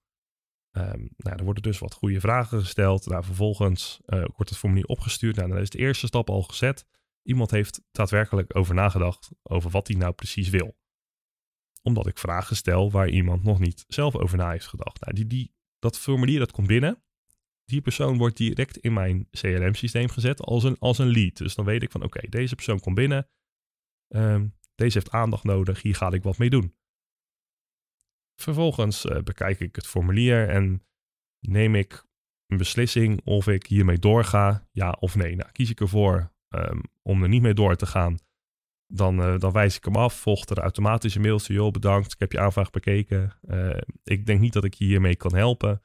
Um, 0.72 1.10
nou, 1.18 1.38
er 1.38 1.44
worden 1.44 1.64
dus 1.64 1.80
wat 1.80 1.94
goede 1.94 2.20
vragen 2.20 2.60
gesteld. 2.60 3.06
Nou, 3.06 3.24
vervolgens 3.24 4.00
uh, 4.06 4.20
wordt 4.20 4.50
het 4.50 4.58
formulier 4.58 4.86
opgestuurd. 4.86 5.36
Nou, 5.36 5.50
dan 5.50 5.58
is 5.58 5.70
de 5.70 5.78
eerste 5.78 6.08
stap 6.08 6.30
al 6.30 6.42
gezet. 6.42 6.86
Iemand 7.22 7.52
heeft 7.52 7.82
daadwerkelijk 7.92 8.56
over 8.56 8.76
nagedacht 8.76 9.32
over 9.44 9.70
wat 9.72 9.88
hij 9.88 9.98
nou 9.98 10.14
precies 10.14 10.50
wil. 10.50 10.78
Omdat 11.82 12.08
ik 12.08 12.18
vragen 12.18 12.56
stel 12.56 12.92
waar 12.92 13.10
iemand 13.10 13.44
nog 13.44 13.60
niet 13.60 13.84
zelf 13.88 14.16
over 14.16 14.38
na 14.38 14.52
heeft 14.52 14.68
gedacht. 14.68 15.06
Nou, 15.06 15.28
die, 15.28 15.54
dat 15.80 15.98
formulier 15.98 16.40
dat 16.40 16.52
komt 16.52 16.68
binnen. 16.68 17.04
Die 17.70 17.82
persoon 17.82 18.18
wordt 18.18 18.38
direct 18.38 18.78
in 18.78 18.94
mijn 18.94 19.28
CRM-systeem 19.32 20.10
gezet 20.10 20.42
als 20.42 20.64
een, 20.64 20.80
als 20.80 20.98
een 20.98 21.12
lead. 21.12 21.38
Dus 21.38 21.56
dan 21.56 21.66
weet 21.66 21.84
ik 21.84 21.92
van 21.92 22.04
oké, 22.04 22.30
deze 22.30 22.56
persoon 22.56 22.80
komt 22.80 22.96
binnen. 22.96 23.30
Um, 24.16 24.58
deze 24.76 24.98
heeft 24.98 25.12
aandacht 25.12 25.44
nodig. 25.44 25.82
Hier 25.82 25.96
ga 25.96 26.12
ik 26.12 26.24
wat 26.24 26.38
mee 26.38 26.50
doen. 26.50 26.76
Vervolgens 28.42 29.06
uh, 29.06 29.22
bekijk 29.22 29.60
ik 29.60 29.76
het 29.76 29.88
formulier 29.88 30.50
en 30.50 30.86
neem 31.40 31.76
ik 31.76 32.06
een 32.46 32.58
beslissing 32.58 33.22
of 33.26 33.48
ik 33.48 33.66
hiermee 33.66 34.00
doorga, 34.00 34.68
ja 34.72 34.92
of 34.92 35.16
nee. 35.16 35.36
Nou, 35.36 35.52
kies 35.52 35.70
ik 35.70 35.80
ervoor 35.80 36.34
um, 36.50 36.82
om 37.02 37.24
er 37.24 37.30
niet 37.30 37.42
mee 37.42 37.54
door 37.54 37.76
te 37.76 37.86
gaan, 37.86 38.18
dan, 38.88 39.20
uh, 39.20 39.40
dan 39.40 39.52
wijs 39.52 39.78
ik 39.78 39.86
hem 39.86 39.96
af. 39.96 40.20
Volgt 40.20 40.50
er 40.50 40.58
automatische 40.58 41.20
mailtje, 41.20 41.54
joh 41.54 41.72
bedankt, 41.72 42.14
ik 42.14 42.20
heb 42.20 42.32
je 42.32 42.40
aanvraag 42.40 42.70
bekeken. 42.70 43.34
Uh, 43.42 43.78
ik 44.04 44.26
denk 44.26 44.40
niet 44.40 44.54
dat 44.54 44.64
ik 44.64 44.74
je 44.74 44.86
hiermee 44.86 45.16
kan 45.16 45.36
helpen. 45.36 45.84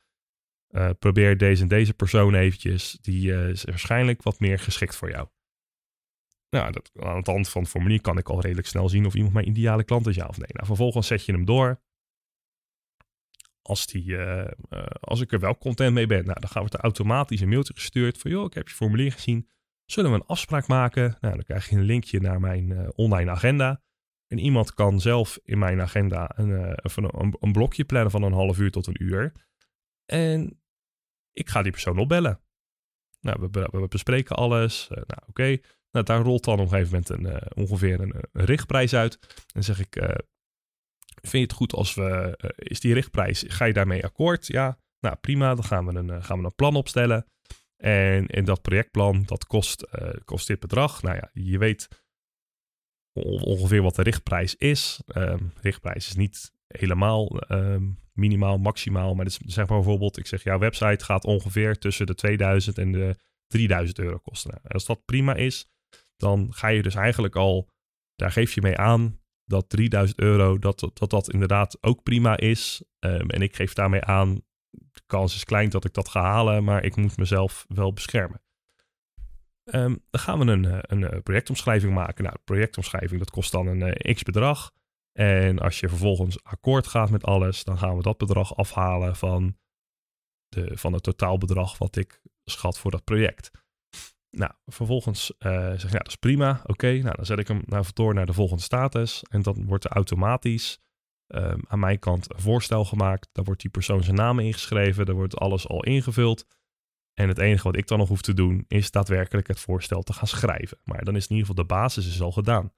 Probeer 0.98 1.36
deze 1.36 1.62
en 1.62 1.68
deze 1.68 1.94
persoon 1.94 2.34
eventjes, 2.34 2.98
die 3.00 3.48
is 3.48 3.64
waarschijnlijk 3.64 4.22
wat 4.22 4.40
meer 4.40 4.58
geschikt 4.58 4.96
voor 4.96 5.10
jou. 5.10 5.28
Nou, 6.50 6.72
dat, 6.72 6.90
aan 6.94 7.16
het 7.16 7.26
hand 7.26 7.48
van 7.48 7.62
het 7.62 7.70
formulier 7.70 8.00
kan 8.00 8.18
ik 8.18 8.28
al 8.28 8.40
redelijk 8.40 8.66
snel 8.66 8.88
zien 8.88 9.06
of 9.06 9.14
iemand 9.14 9.34
mijn 9.34 9.48
ideale 9.48 9.84
klant 9.84 10.06
is, 10.06 10.14
ja 10.14 10.26
of 10.26 10.38
nee. 10.38 10.48
Nou, 10.52 10.66
vervolgens 10.66 11.06
zet 11.06 11.24
je 11.24 11.32
hem 11.32 11.44
door 11.44 11.80
als, 13.62 13.86
die, 13.86 14.04
uh, 14.04 14.46
als 15.00 15.20
ik 15.20 15.32
er 15.32 15.40
wel 15.40 15.58
content 15.58 15.94
mee 15.94 16.06
ben, 16.06 16.24
nou, 16.24 16.40
dan 16.40 16.64
we 16.64 16.70
er 16.70 16.80
automatisch 16.80 17.40
een 17.40 17.48
mailtje 17.48 17.74
gestuurd 17.74 18.18
van, 18.18 18.30
joh, 18.30 18.44
ik 18.44 18.54
heb 18.54 18.68
je 18.68 18.74
formulier 18.74 19.12
gezien. 19.12 19.48
Zullen 19.84 20.10
we 20.10 20.16
een 20.16 20.26
afspraak 20.26 20.66
maken? 20.66 21.16
Nou, 21.20 21.34
dan 21.34 21.44
krijg 21.44 21.68
je 21.68 21.76
een 21.76 21.82
linkje 21.82 22.20
naar 22.20 22.40
mijn 22.40 22.92
online 22.94 23.30
agenda. 23.30 23.82
En 24.26 24.38
iemand 24.38 24.74
kan 24.74 25.00
zelf 25.00 25.38
in 25.44 25.58
mijn 25.58 25.80
agenda 25.80 26.32
een, 26.36 26.50
een, 26.76 27.34
een, 27.40 27.52
blokje 27.52 27.84
plannen 27.84 28.10
van 28.10 28.22
een 28.22 28.32
half 28.32 28.58
uur 28.58 28.70
tot 28.70 28.86
een 28.86 29.02
uur. 29.02 29.32
En 30.04 30.62
ik 31.34 31.48
ga 31.48 31.62
die 31.62 31.72
persoon 31.72 31.98
opbellen. 31.98 32.40
Nou, 33.20 33.48
we, 33.50 33.86
bespreken 33.88 34.36
alles. 34.36 34.86
nou, 34.88 35.20
oké. 35.26 35.56
Nou, 35.90 36.04
daar 36.04 36.20
rolt 36.20 36.44
dan 36.44 36.60
op 36.60 36.60
een 36.60 36.68
gegeven 36.68 37.04
moment 37.08 37.34
een, 37.34 37.62
ongeveer 37.62 38.00
een, 38.00 38.14
richtprijs 38.32 38.94
uit. 38.94 39.18
Dan 39.52 39.62
zeg 39.62 39.80
ik, 39.80 39.96
Vind 41.24 41.32
je 41.32 41.38
het 41.38 41.52
goed 41.52 41.72
als 41.72 41.94
we, 41.94 42.38
uh, 42.40 42.50
is 42.54 42.80
die 42.80 42.94
richtprijs, 42.94 43.44
ga 43.46 43.64
je 43.64 43.72
daarmee 43.72 44.04
akkoord? 44.04 44.46
Ja, 44.46 44.78
nou 45.00 45.16
prima, 45.16 45.54
dan 45.54 45.64
gaan 45.64 45.86
we 45.86 45.94
een, 45.94 46.08
uh, 46.08 46.24
gaan 46.24 46.42
we 46.42 46.50
plan 46.50 46.76
opstellen. 46.76 47.26
En 47.76 48.26
in 48.26 48.44
dat 48.44 48.62
projectplan, 48.62 49.22
dat 49.26 49.46
kost, 49.46 49.86
uh, 50.00 50.08
kost 50.24 50.46
dit 50.46 50.60
bedrag. 50.60 51.02
Nou 51.02 51.16
ja, 51.16 51.30
je 51.32 51.58
weet 51.58 51.88
ongeveer 53.12 53.82
wat 53.82 53.94
de 53.94 54.02
richtprijs 54.02 54.54
is. 54.54 55.02
Um, 55.16 55.52
richtprijs 55.60 56.06
is 56.06 56.14
niet 56.14 56.52
helemaal 56.78 57.42
um, 57.48 57.98
minimaal, 58.12 58.58
maximaal. 58.58 59.14
Maar 59.14 59.24
dus 59.24 59.38
zeg 59.38 59.68
maar 59.68 59.76
bijvoorbeeld, 59.78 60.18
ik 60.18 60.26
zeg 60.26 60.42
jouw 60.42 60.58
website 60.58 61.04
gaat 61.04 61.24
ongeveer 61.24 61.78
tussen 61.78 62.06
de 62.06 62.14
2000 62.14 62.78
en 62.78 62.92
de 62.92 63.16
3000 63.46 63.98
euro 63.98 64.18
kosten. 64.18 64.50
Nou, 64.50 64.62
als 64.68 64.84
dat 64.84 65.04
prima 65.04 65.34
is, 65.34 65.70
dan 66.16 66.48
ga 66.50 66.68
je 66.68 66.82
dus 66.82 66.94
eigenlijk 66.94 67.36
al, 67.36 67.70
daar 68.16 68.32
geef 68.32 68.54
je 68.54 68.62
mee 68.62 68.78
aan 68.78 69.20
dat 69.44 69.68
3000 69.68 70.20
euro, 70.20 70.58
dat 70.58 70.90
dat, 70.94 71.10
dat 71.10 71.32
inderdaad 71.32 71.78
ook 71.80 72.02
prima 72.02 72.36
is. 72.36 72.82
Um, 72.98 73.30
en 73.30 73.42
ik 73.42 73.56
geef 73.56 73.72
daarmee 73.72 74.04
aan, 74.04 74.34
de 74.70 75.02
kans 75.06 75.34
is 75.34 75.44
klein 75.44 75.70
dat 75.70 75.84
ik 75.84 75.92
dat 75.92 76.08
ga 76.08 76.22
halen, 76.22 76.64
maar 76.64 76.84
ik 76.84 76.96
moet 76.96 77.16
mezelf 77.16 77.64
wel 77.68 77.92
beschermen. 77.92 78.42
Um, 79.64 80.02
dan 80.10 80.20
gaan 80.20 80.38
we 80.38 80.44
een, 80.44 80.64
eh, 80.64 80.78
een 80.80 81.04
eh, 81.04 81.20
projectomschrijving 81.22 81.94
maken. 81.94 82.24
Nou, 82.24 82.36
projectomschrijving, 82.44 83.18
dat 83.18 83.30
kost 83.30 83.52
dan 83.52 83.66
een 83.66 83.80
uh, 83.80 84.14
x 84.14 84.22
bedrag. 84.22 84.72
En 85.18 85.58
als 85.58 85.80
je 85.80 85.88
vervolgens 85.88 86.44
akkoord 86.44 86.86
gaat 86.86 87.10
met 87.10 87.24
alles, 87.24 87.64
dan 87.64 87.78
gaan 87.78 87.96
we 87.96 88.02
dat 88.02 88.18
bedrag 88.18 88.56
afhalen 88.56 89.16
van, 89.16 89.56
de, 90.48 90.76
van 90.76 90.92
het 90.92 91.02
totaalbedrag 91.02 91.78
wat 91.78 91.96
ik 91.96 92.20
schat 92.44 92.78
voor 92.78 92.90
dat 92.90 93.04
project. 93.04 93.50
Nou, 94.30 94.52
vervolgens 94.66 95.32
uh, 95.38 95.52
zeg 95.52 95.84
ik, 95.84 95.90
ja, 95.90 95.98
dat 95.98 96.06
is 96.06 96.16
prima. 96.16 96.62
Oké, 96.66 96.92
nou 96.92 97.16
dan 97.16 97.26
zet 97.26 97.38
ik 97.38 97.48
hem 97.48 97.62
naar 97.64 97.90
door 97.92 98.14
naar 98.14 98.26
de 98.26 98.32
volgende 98.32 98.62
status. 98.62 99.22
En 99.22 99.42
dan 99.42 99.66
wordt 99.66 99.84
er 99.84 99.90
automatisch 99.90 100.78
um, 101.26 101.62
aan 101.66 101.78
mijn 101.78 101.98
kant 101.98 102.34
een 102.34 102.40
voorstel 102.40 102.84
gemaakt. 102.84 103.28
Dan 103.32 103.44
wordt 103.44 103.60
die 103.60 103.70
persoon 103.70 104.02
zijn 104.02 104.16
naam 104.16 104.38
ingeschreven. 104.38 105.06
Dan 105.06 105.14
wordt 105.14 105.36
alles 105.36 105.68
al 105.68 105.84
ingevuld. 105.84 106.46
En 107.14 107.28
het 107.28 107.38
enige 107.38 107.62
wat 107.62 107.76
ik 107.76 107.86
dan 107.86 107.98
nog 107.98 108.08
hoef 108.08 108.22
te 108.22 108.34
doen, 108.34 108.64
is 108.68 108.90
daadwerkelijk 108.90 109.48
het 109.48 109.60
voorstel 109.60 110.02
te 110.02 110.12
gaan 110.12 110.28
schrijven. 110.28 110.78
Maar 110.84 111.04
dan 111.04 111.16
is 111.16 111.26
in 111.26 111.36
ieder 111.36 111.46
geval 111.46 111.64
de 111.64 111.74
basis 111.74 112.06
is 112.06 112.20
al 112.20 112.32
gedaan. 112.32 112.72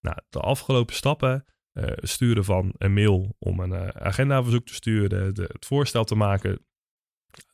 Nou, 0.00 0.16
de 0.28 0.40
afgelopen 0.40 0.94
stappen, 0.94 1.44
uh, 1.78 1.84
sturen 1.96 2.44
van 2.44 2.74
een 2.78 2.92
mail 2.92 3.36
om 3.38 3.60
een 3.60 3.70
uh, 3.70 3.88
agendaverzoek 3.88 4.66
te 4.66 4.74
sturen, 4.74 5.24
het 5.26 5.66
voorstel 5.66 6.04
te 6.04 6.14
maken, 6.14 6.66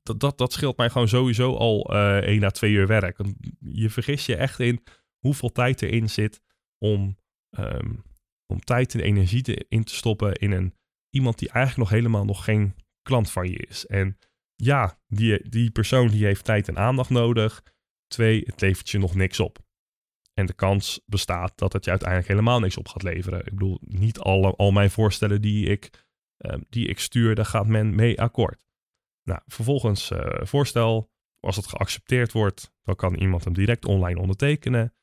dat, 0.02 0.20
dat, 0.20 0.38
dat 0.38 0.52
scheelt 0.52 0.76
mij 0.76 0.90
gewoon 0.90 1.08
sowieso 1.08 1.54
al 1.54 1.94
uh, 1.94 2.16
één 2.16 2.44
à 2.44 2.50
twee 2.50 2.72
uur 2.72 2.86
werk. 2.86 3.20
Je 3.58 3.90
vergist 3.90 4.26
je 4.26 4.36
echt 4.36 4.60
in 4.60 4.82
hoeveel 5.18 5.52
tijd 5.52 5.82
erin 5.82 6.10
zit 6.10 6.42
om, 6.78 7.18
um, 7.58 8.02
om 8.46 8.60
tijd 8.60 8.94
en 8.94 9.00
energie 9.00 9.42
te, 9.42 9.64
in 9.68 9.84
te 9.84 9.94
stoppen 9.94 10.34
in 10.34 10.50
een, 10.50 10.74
iemand 11.10 11.38
die 11.38 11.48
eigenlijk 11.48 11.90
nog 11.90 11.98
helemaal 11.98 12.24
nog 12.24 12.44
geen 12.44 12.74
klant 13.02 13.30
van 13.30 13.50
je 13.50 13.56
is. 13.56 13.86
En 13.86 14.18
ja, 14.54 14.98
die, 15.08 15.48
die 15.48 15.70
persoon 15.70 16.08
die 16.08 16.24
heeft 16.24 16.44
tijd 16.44 16.68
en 16.68 16.78
aandacht 16.78 17.10
nodig. 17.10 17.62
Twee, 18.06 18.42
het 18.46 18.60
levert 18.60 18.90
je 18.90 18.98
nog 18.98 19.14
niks 19.14 19.40
op. 19.40 19.58
En 20.34 20.46
de 20.46 20.52
kans 20.52 21.00
bestaat 21.06 21.58
dat 21.58 21.72
het 21.72 21.84
je 21.84 21.90
uiteindelijk 21.90 22.28
helemaal 22.28 22.60
niks 22.60 22.76
op 22.76 22.88
gaat 22.88 23.02
leveren. 23.02 23.38
Ik 23.38 23.52
bedoel, 23.52 23.78
niet 23.80 24.18
alle, 24.18 24.56
al 24.56 24.70
mijn 24.70 24.90
voorstellen 24.90 25.40
die 25.40 25.66
ik, 25.66 26.04
um, 26.36 26.64
die 26.68 26.88
ik 26.88 26.98
stuur, 26.98 27.34
daar 27.34 27.44
gaat 27.44 27.66
men 27.66 27.94
mee 27.94 28.20
akkoord. 28.20 28.60
Nou, 29.22 29.40
vervolgens 29.46 30.10
uh, 30.10 30.26
voorstel. 30.40 31.10
Als 31.40 31.56
het 31.56 31.66
geaccepteerd 31.66 32.32
wordt, 32.32 32.72
dan 32.82 32.96
kan 32.96 33.14
iemand 33.14 33.44
hem 33.44 33.52
direct 33.52 33.84
online 33.84 34.20
ondertekenen. 34.20 34.94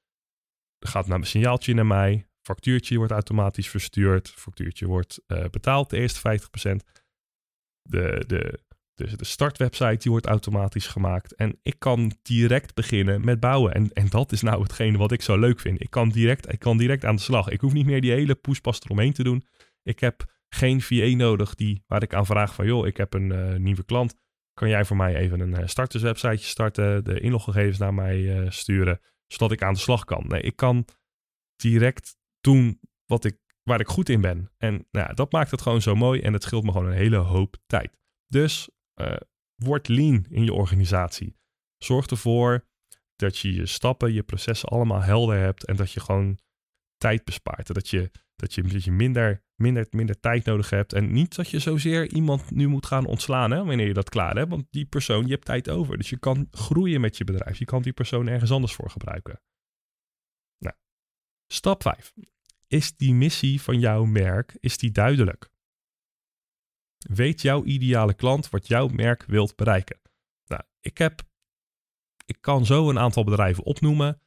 Er 0.79 0.88
gaat 0.88 1.07
naar 1.07 1.17
een 1.17 1.25
signaaltje 1.25 1.74
naar 1.74 1.86
mij. 1.86 2.27
Factuurtje 2.41 2.98
wordt 2.98 3.12
automatisch 3.12 3.69
verstuurd. 3.69 4.29
Factuurtje 4.29 4.86
wordt 4.88 5.21
uh, 5.27 5.45
betaald, 5.45 5.89
de 5.89 5.98
eerste 5.98 6.39
50%. 6.39 6.75
De, 7.81 8.24
de, 8.27 8.59
de, 9.00 9.18
de 9.18 9.25
startwebsite 9.25 9.98
die 9.98 10.12
wordt 10.12 10.25
automatisch 10.25 10.88
gemaakt. 10.88 11.36
En 11.36 11.60
ik 11.62 11.75
kan 11.77 12.12
direct 12.22 12.75
beginnen 12.75 13.25
met 13.25 13.39
bouwen. 13.39 13.74
En, 13.74 13.94
en 13.94 14.08
dat 14.10 14.32
is 14.32 14.41
nou 14.41 14.62
hetgene 14.62 14.98
wat 14.98 15.12
ik 15.12 15.22
zo 15.22 15.38
leuk 15.38 15.60
vind. 15.60 15.82
Ik 15.82 15.89
kan, 15.89 16.10
direct, 16.10 16.51
ik 16.51 16.60
kan 16.60 16.77
direct 16.77 17.06
aan 17.06 17.15
de 17.15 17.22
slag. 17.22 17.50
Ik 17.50 17.62
hoef 17.62 17.74
niet 17.74 17.86
meer 17.86 18.01
die 18.01 18.12
hele 18.12 18.36
poespas 18.36 18.82
eromheen 18.84 19.13
te 19.13 19.24
doen. 19.24 19.44
Ik 19.84 20.00
heb 20.00 20.25
geen 20.50 20.82
VA 20.82 21.15
nodig 21.15 21.56
die, 21.56 21.84
waar 21.88 22.03
ik 22.03 22.13
aan 22.13 22.25
vraag 22.25 22.53
van, 22.53 22.65
joh, 22.65 22.88
ik 22.88 22.98
heb 22.98 23.13
een 23.13 23.32
uh, 23.32 23.56
nieuwe 23.56 23.84
klant. 23.84 24.15
Kan 24.53 24.70
jij 24.70 24.86
voor 24.86 24.98
mij 24.98 25.15
even 25.15 25.39
een 25.39 25.60
uh, 25.60 25.68
starterswebsiteje 25.68 26.38
starten, 26.38 27.03
de 27.03 27.20
inloggegevens 27.20 27.77
naar 27.77 27.94
mij 27.94 28.20
uh, 28.20 28.50
sturen, 28.50 29.00
zodat 29.27 29.51
ik 29.51 29.63
aan 29.63 29.74
de 29.74 29.79
slag 29.79 30.06
kan? 30.06 30.25
Nee, 30.27 30.41
ik 30.41 30.56
kan 30.56 30.86
direct 31.56 32.18
doen 32.41 32.79
wat 33.06 33.25
ik, 33.25 33.38
waar 33.63 33.79
ik 33.79 33.88
goed 33.88 34.10
in 34.10 34.22
ben. 34.22 34.51
En 34.58 34.88
nou, 34.91 35.13
dat 35.13 35.32
maakt 35.32 35.51
het 35.51 35.62
gewoon 35.62 35.82
zo 35.82 35.96
mooi 35.96 36.22
en 36.22 36.34
het 36.34 36.44
scheelt 36.44 36.63
me 36.63 36.72
gewoon 36.72 36.88
een 36.88 36.94
hele 36.94 37.18
hoop 37.18 37.58
tijd. 37.65 37.98
Dus 38.27 38.70
word 39.56 39.88
lean 39.88 40.25
in 40.29 40.44
je 40.44 40.53
organisatie. 40.53 41.36
Zorg 41.77 42.06
ervoor 42.06 42.68
dat 43.15 43.38
je 43.38 43.53
je 43.53 43.65
stappen, 43.65 44.13
je 44.13 44.24
processen 44.24 44.70
allemaal 44.70 45.01
helder 45.01 45.38
hebt 45.38 45.65
en 45.65 45.75
dat 45.75 45.91
je 45.91 46.00
gewoon 46.00 46.39
tijd 46.98 47.24
bespaart. 47.24 47.74
Dat 47.74 47.89
je, 47.89 48.12
dat 48.36 48.53
je, 48.53 48.63
dat 48.63 48.84
je 48.84 48.91
minder 48.91 49.44
minder, 49.60 49.88
minder 49.89 50.20
tijd 50.20 50.46
nodig 50.46 50.70
hebt. 50.70 50.94
En 50.94 51.12
niet 51.12 51.36
dat 51.36 51.50
je 51.50 51.60
zozeer 51.60 52.13
iemand 52.13 52.51
nu 52.51 52.68
moet 52.68 52.86
gaan 52.86 53.06
ontslaan 53.06 53.51
hè, 53.51 53.65
wanneer 53.65 53.88
je 53.88 53.94
dat 53.94 54.10
klaar 54.10 54.36
hebt. 54.36 54.50
Want 54.50 54.68
die 54.70 54.86
persoon, 54.86 55.25
je 55.25 55.32
hebt 55.32 55.46
tijd 55.46 55.70
over. 55.70 55.98
Dus 55.98 56.10
je 56.10 56.18
kan 56.18 56.48
groeien 56.51 57.01
met 57.01 57.18
je 57.18 57.24
bedrijf. 57.24 57.60
Je 57.60 57.65
kan 57.65 57.82
die 57.82 57.94
persoon 57.94 58.27
ergens 58.27 58.51
anders 58.51 58.74
voor 58.74 58.89
gebruiken. 58.89 59.41
Nou, 60.58 60.75
stap 61.48 61.82
5. 61.82 62.13
Is 62.68 62.96
die 62.96 63.13
missie 63.13 63.62
van 63.62 63.79
jouw 63.79 64.06
merk, 64.06 64.58
is 64.60 64.77
die 64.77 64.91
duidelijk? 64.91 65.50
Weet 67.08 67.41
jouw 67.41 67.63
ideale 67.63 68.13
klant 68.13 68.50
wat 68.50 68.68
jouw 68.68 68.88
merk 68.88 69.24
wilt 69.24 69.56
bereiken? 69.56 70.00
Nou, 70.46 70.62
ik 70.79 70.98
heb 70.98 71.27
ik 72.29 72.38
kan 72.41 72.65
zo 72.65 72.89
een 72.89 73.00
aantal 73.00 73.24
bedrijven 73.24 73.63
opnoemen 73.63 74.22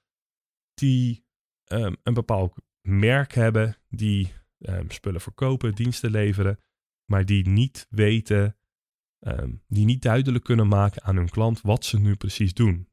die 0.75 1.27
ehm, 1.65 1.95
een 2.03 2.15
bepaald 2.15 2.55
merk 2.81 3.33
hebben, 3.33 3.77
die 3.89 4.33
ehm, 4.59 4.89
spullen 4.89 5.21
verkopen, 5.21 5.75
diensten 5.75 6.11
leveren, 6.11 6.61
maar 7.05 7.27
die 7.27 7.49
niet 7.49 7.87
weten, 7.91 8.57
ehm, 9.19 9.55
die 9.67 9.85
niet 9.85 10.03
duidelijk 10.03 10.45
kunnen 10.45 10.69
maken 10.69 11.03
aan 11.03 11.17
hun 11.17 11.29
klant 11.29 11.61
wat 11.61 11.85
ze 11.85 11.99
nu 11.99 12.17
precies 12.17 12.55
doen. 12.55 12.89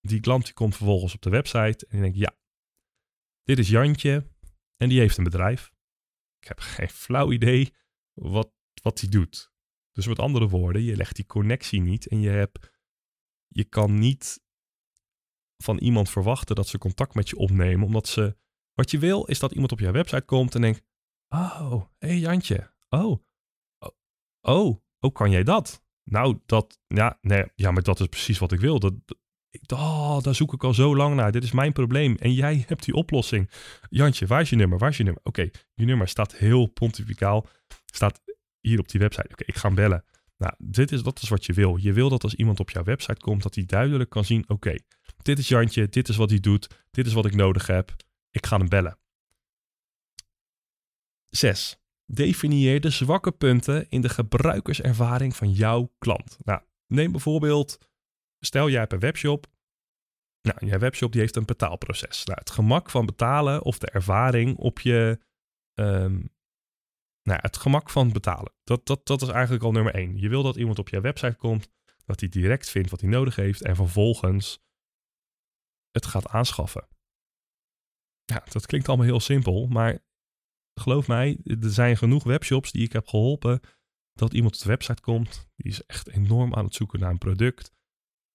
Die 0.00 0.20
klant 0.20 0.44
die 0.44 0.54
komt 0.54 0.76
vervolgens 0.76 1.14
op 1.14 1.22
de 1.22 1.30
website 1.30 1.86
en 1.86 1.90
die 1.90 2.00
denkt, 2.00 2.18
ja, 2.18 2.36
dit 3.42 3.58
is 3.58 3.68
Jantje 3.68 4.26
en 4.76 4.88
die 4.88 4.98
heeft 4.98 5.16
een 5.16 5.24
bedrijf. 5.24 5.72
Ik 6.38 6.48
heb 6.48 6.58
geen 6.58 6.88
flauw 6.88 7.32
idee 7.32 7.74
wat, 8.12 8.52
wat 8.82 9.00
hij 9.00 9.08
doet. 9.08 9.52
Dus 9.92 10.06
met 10.06 10.18
andere 10.18 10.48
woorden, 10.48 10.82
je 10.82 10.96
legt 10.96 11.16
die 11.16 11.26
connectie 11.26 11.80
niet 11.80 12.06
en 12.06 12.20
je, 12.20 12.30
hebt, 12.30 12.70
je 13.48 13.64
kan 13.64 13.98
niet 13.98 14.40
van 15.56 15.78
iemand 15.78 16.10
verwachten 16.10 16.56
dat 16.56 16.68
ze 16.68 16.78
contact 16.78 17.14
met 17.14 17.28
je 17.28 17.36
opnemen, 17.36 17.86
omdat 17.86 18.08
ze, 18.08 18.36
wat 18.72 18.90
je 18.90 18.98
wil 18.98 19.24
is 19.24 19.38
dat 19.38 19.52
iemand 19.52 19.72
op 19.72 19.78
jouw 19.78 19.92
website 19.92 20.24
komt 20.24 20.54
en 20.54 20.60
denkt, 20.60 20.82
oh, 21.28 21.84
hé 21.98 22.08
hey 22.08 22.18
Jantje, 22.18 22.74
oh, 22.88 23.24
oh, 24.40 24.82
oh, 25.00 25.12
kan 25.12 25.30
jij 25.30 25.42
dat? 25.42 25.82
Nou, 26.04 26.38
dat, 26.46 26.80
ja, 26.86 27.18
nee, 27.20 27.44
ja, 27.54 27.70
maar 27.70 27.82
dat 27.82 28.00
is 28.00 28.06
precies 28.06 28.38
wat 28.38 28.52
ik 28.52 28.60
wil. 28.60 28.78
Dat, 28.78 28.94
oh, 29.72 30.20
daar 30.20 30.34
zoek 30.34 30.52
ik 30.52 30.64
al 30.64 30.74
zo 30.74 30.96
lang 30.96 31.14
naar. 31.14 31.32
Dit 31.32 31.44
is 31.44 31.52
mijn 31.52 31.72
probleem. 31.72 32.16
En 32.16 32.32
jij 32.32 32.64
hebt 32.68 32.84
die 32.84 32.94
oplossing. 32.94 33.50
Jantje, 33.88 34.26
waar 34.26 34.40
is 34.40 34.50
je 34.50 34.56
nummer? 34.56 34.78
Waar 34.78 34.90
is 34.90 34.96
je 34.96 35.04
nummer? 35.04 35.22
Oké, 35.24 35.50
je 35.74 35.84
nummer 35.84 36.08
staat 36.08 36.36
heel 36.36 36.66
pontificaal. 36.66 37.46
Staat 37.86 38.22
hier 38.62 38.78
op 38.78 38.88
die 38.88 39.00
website. 39.00 39.28
Oké, 39.30 39.44
ik 39.46 39.56
ga 39.56 39.66
hem 39.66 39.76
bellen. 39.76 40.04
Nou, 40.36 40.54
dit 40.58 40.92
is, 40.92 41.02
dat 41.02 41.22
is 41.22 41.28
wat 41.28 41.46
je 41.46 41.52
wil. 41.52 41.76
Je 41.76 41.92
wil 41.92 42.08
dat 42.08 42.22
als 42.22 42.34
iemand 42.34 42.60
op 42.60 42.70
jouw 42.70 42.82
website 42.82 43.20
komt, 43.20 43.42
dat 43.42 43.54
hij 43.54 43.64
duidelijk 43.64 44.10
kan 44.10 44.24
zien: 44.24 44.44
oké, 44.48 44.76
dit 45.16 45.38
is 45.38 45.48
Jantje, 45.48 45.88
dit 45.88 46.08
is 46.08 46.16
wat 46.16 46.30
hij 46.30 46.40
doet, 46.40 46.68
dit 46.90 47.06
is 47.06 47.12
wat 47.12 47.26
ik 47.26 47.34
nodig 47.34 47.66
heb. 47.66 47.96
Ik 48.30 48.46
ga 48.46 48.58
hem 48.58 48.68
bellen. 48.68 48.98
6. 51.28 51.76
Definieer 52.06 52.80
de 52.80 52.90
zwakke 52.90 53.32
punten 53.32 53.90
in 53.90 54.00
de 54.00 54.08
gebruikerservaring 54.08 55.36
van 55.36 55.52
jouw 55.52 55.92
klant. 55.98 56.38
Nou, 56.44 56.60
neem 56.86 57.12
bijvoorbeeld, 57.12 57.78
stel 58.40 58.70
jij 58.70 58.80
hebt 58.80 58.92
een 58.92 58.98
webshop. 58.98 59.46
Nou, 60.42 60.66
je 60.66 60.78
webshop 60.78 61.12
die 61.12 61.20
heeft 61.20 61.36
een 61.36 61.44
betaalproces. 61.44 62.24
Nou, 62.24 62.38
het 62.38 62.50
gemak 62.50 62.90
van 62.90 63.06
betalen 63.06 63.62
of 63.62 63.78
de 63.78 63.90
ervaring 63.90 64.56
op 64.56 64.80
je 64.80 65.18
um, 65.74 66.30
nou, 67.22 67.38
het 67.42 67.56
gemak 67.56 67.90
van 67.90 68.12
betalen. 68.12 68.52
Dat, 68.64 68.86
dat, 68.86 69.06
dat 69.06 69.22
is 69.22 69.28
eigenlijk 69.28 69.64
al 69.64 69.72
nummer 69.72 69.94
één. 69.94 70.18
Je 70.18 70.28
wil 70.28 70.42
dat 70.42 70.56
iemand 70.56 70.78
op 70.78 70.88
je 70.88 71.00
website 71.00 71.36
komt, 71.36 71.68
dat 72.04 72.20
hij 72.20 72.28
direct 72.28 72.70
vindt 72.70 72.90
wat 72.90 73.00
hij 73.00 73.10
nodig 73.10 73.36
heeft 73.36 73.62
en 73.62 73.76
vervolgens 73.76 74.64
het 75.90 76.06
gaat 76.06 76.28
aanschaffen. 76.28 76.88
Ja, 78.24 78.44
dat 78.50 78.66
klinkt 78.66 78.88
allemaal 78.88 79.06
heel 79.06 79.20
simpel, 79.20 79.66
maar 79.66 80.04
geloof 80.74 81.08
mij, 81.08 81.40
er 81.44 81.70
zijn 81.70 81.96
genoeg 81.96 82.24
webshops 82.24 82.72
die 82.72 82.84
ik 82.84 82.92
heb 82.92 83.06
geholpen 83.06 83.60
dat 84.12 84.32
iemand 84.32 84.54
op 84.54 84.60
de 84.60 84.68
website 84.68 85.00
komt, 85.00 85.48
die 85.56 85.70
is 85.70 85.86
echt 85.86 86.08
enorm 86.08 86.54
aan 86.54 86.64
het 86.64 86.74
zoeken 86.74 87.00
naar 87.00 87.10
een 87.10 87.18
product 87.18 87.72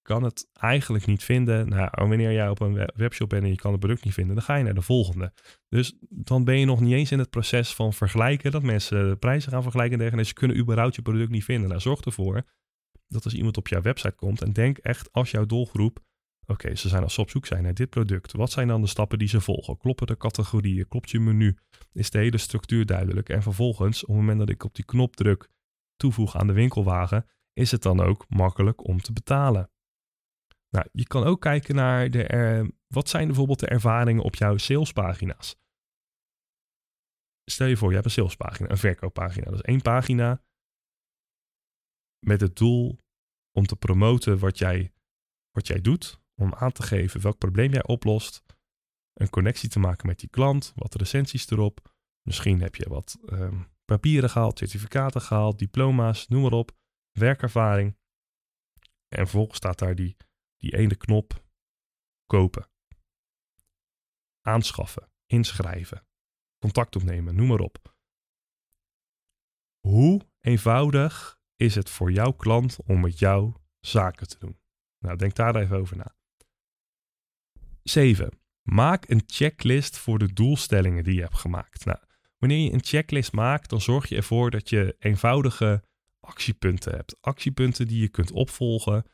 kan 0.07 0.23
het 0.23 0.49
eigenlijk 0.53 1.05
niet 1.05 1.23
vinden. 1.23 1.69
Nou, 1.69 1.89
wanneer 1.91 2.31
jij 2.31 2.49
op 2.49 2.59
een 2.59 2.89
webshop 2.95 3.29
bent 3.29 3.43
en 3.43 3.49
je 3.49 3.55
kan 3.55 3.71
het 3.71 3.79
product 3.79 4.03
niet 4.03 4.13
vinden, 4.13 4.35
dan 4.35 4.43
ga 4.43 4.55
je 4.55 4.63
naar 4.63 4.73
de 4.73 4.81
volgende. 4.81 5.33
Dus 5.69 5.97
dan 6.09 6.43
ben 6.43 6.59
je 6.59 6.65
nog 6.65 6.79
niet 6.79 6.93
eens 6.93 7.11
in 7.11 7.19
het 7.19 7.29
proces 7.29 7.73
van 7.73 7.93
vergelijken, 7.93 8.51
dat 8.51 8.63
mensen 8.63 9.09
de 9.09 9.15
prijzen 9.15 9.51
gaan 9.51 9.61
vergelijken 9.61 10.01
en 10.01 10.25
Ze 10.25 10.33
kunnen 10.33 10.57
überhaupt 10.57 10.95
je 10.95 11.01
product 11.01 11.29
niet 11.29 11.43
vinden. 11.43 11.69
Nou, 11.69 11.81
zorg 11.81 11.99
ervoor 11.99 12.43
dat 13.07 13.23
als 13.23 13.33
iemand 13.33 13.57
op 13.57 13.67
jouw 13.67 13.81
website 13.81 14.15
komt 14.15 14.41
en 14.41 14.53
denk 14.53 14.77
echt 14.77 15.11
als 15.11 15.31
jouw 15.31 15.45
doelgroep, 15.45 15.99
oké, 16.45 16.75
ze 16.75 16.87
zijn 16.89 17.03
als 17.03 17.13
ze 17.13 17.21
op 17.21 17.29
zoek 17.29 17.45
zijn 17.45 17.63
naar 17.63 17.73
dit 17.73 17.89
product, 17.89 18.31
wat 18.31 18.51
zijn 18.51 18.67
dan 18.67 18.81
de 18.81 18.87
stappen 18.87 19.19
die 19.19 19.27
ze 19.27 19.41
volgen? 19.41 19.77
Kloppen 19.77 20.07
de 20.07 20.17
categorieën? 20.17 20.87
Klopt 20.87 21.09
je 21.09 21.19
menu? 21.19 21.57
Is 21.93 22.09
de 22.09 22.17
hele 22.17 22.37
structuur 22.37 22.85
duidelijk? 22.85 23.29
En 23.29 23.41
vervolgens, 23.41 24.01
op 24.01 24.07
het 24.07 24.17
moment 24.17 24.39
dat 24.39 24.49
ik 24.49 24.63
op 24.63 24.75
die 24.75 24.85
knop 24.85 25.15
druk, 25.15 25.49
toevoeg 25.95 26.37
aan 26.37 26.47
de 26.47 26.53
winkelwagen, 26.53 27.25
is 27.53 27.71
het 27.71 27.81
dan 27.81 27.99
ook 27.99 28.25
makkelijk 28.29 28.87
om 28.87 29.01
te 29.01 29.13
betalen. 29.13 29.69
Nou, 30.69 30.87
je 30.91 31.07
kan 31.07 31.23
ook 31.23 31.41
kijken 31.41 31.75
naar 31.75 32.09
de, 32.09 32.73
wat 32.87 33.09
zijn 33.09 33.27
bijvoorbeeld 33.27 33.59
de 33.59 33.67
ervaringen 33.67 34.23
op 34.23 34.35
jouw 34.35 34.57
salespagina's. 34.57 35.55
Stel 37.43 37.67
je 37.67 37.77
voor, 37.77 37.87
je 37.87 37.93
hebt 37.93 38.05
een 38.05 38.11
salespagina, 38.11 38.69
een 38.69 38.77
verkooppagina. 38.77 39.45
Dat 39.45 39.53
is 39.53 39.61
één 39.61 39.81
pagina 39.81 40.43
met 42.25 42.41
het 42.41 42.55
doel 42.55 42.99
om 43.51 43.65
te 43.65 43.75
promoten 43.75 44.39
wat 44.39 44.57
jij, 44.57 44.93
wat 45.51 45.67
jij 45.67 45.81
doet, 45.81 46.21
om 46.41 46.53
aan 46.53 46.71
te 46.71 46.83
geven 46.83 47.21
welk 47.21 47.37
probleem 47.37 47.71
jij 47.71 47.87
oplost, 47.87 48.43
een 49.13 49.29
connectie 49.29 49.69
te 49.69 49.79
maken 49.79 50.07
met 50.07 50.19
die 50.19 50.29
klant, 50.29 50.73
wat 50.75 50.95
recensies 50.95 51.49
erop. 51.49 51.95
Misschien 52.21 52.61
heb 52.61 52.75
je 52.75 52.89
wat 52.89 53.17
um, 53.25 53.67
papieren 53.85 54.29
gehaald, 54.29 54.57
certificaten 54.57 55.21
gehaald, 55.21 55.59
diploma's, 55.59 56.27
noem 56.27 56.41
maar 56.41 56.51
op, 56.51 56.71
werkervaring. 57.11 57.97
En 59.07 59.27
vervolgens 59.27 59.57
staat 59.57 59.79
daar 59.79 59.95
die 59.95 60.17
die 60.57 60.75
ene 60.75 60.95
knop 60.95 61.45
kopen, 62.25 62.69
aanschaffen, 64.41 65.11
inschrijven, 65.25 66.07
contact 66.59 66.95
opnemen, 66.95 67.35
noem 67.35 67.47
maar 67.47 67.59
op. 67.59 67.95
Hoe 69.79 70.21
eenvoudig 70.39 71.39
is 71.55 71.75
het 71.75 71.89
voor 71.89 72.11
jouw 72.11 72.31
klant 72.31 72.77
om 72.85 72.99
met 72.99 73.19
jou 73.19 73.53
zaken 73.79 74.27
te 74.27 74.39
doen? 74.39 74.59
Nou, 74.99 75.17
denk 75.17 75.35
daar 75.35 75.55
even 75.55 75.77
over 75.77 75.97
na. 75.97 76.15
7. 77.83 78.39
Maak 78.61 79.09
een 79.09 79.23
checklist 79.25 79.97
voor 79.97 80.19
de 80.19 80.33
doelstellingen 80.33 81.03
die 81.03 81.15
je 81.15 81.21
hebt 81.21 81.37
gemaakt. 81.37 81.85
Nou, 81.85 81.99
wanneer 82.37 82.63
je 82.63 82.71
een 82.71 82.83
checklist 82.83 83.31
maakt, 83.31 83.69
dan 83.69 83.81
zorg 83.81 84.09
je 84.09 84.15
ervoor 84.15 84.51
dat 84.51 84.69
je 84.69 84.95
eenvoudige 84.99 85.83
actiepunten 86.19 86.95
hebt. 86.95 87.21
Actiepunten 87.21 87.87
die 87.87 88.01
je 88.01 88.07
kunt 88.07 88.31
opvolgen 88.31 89.05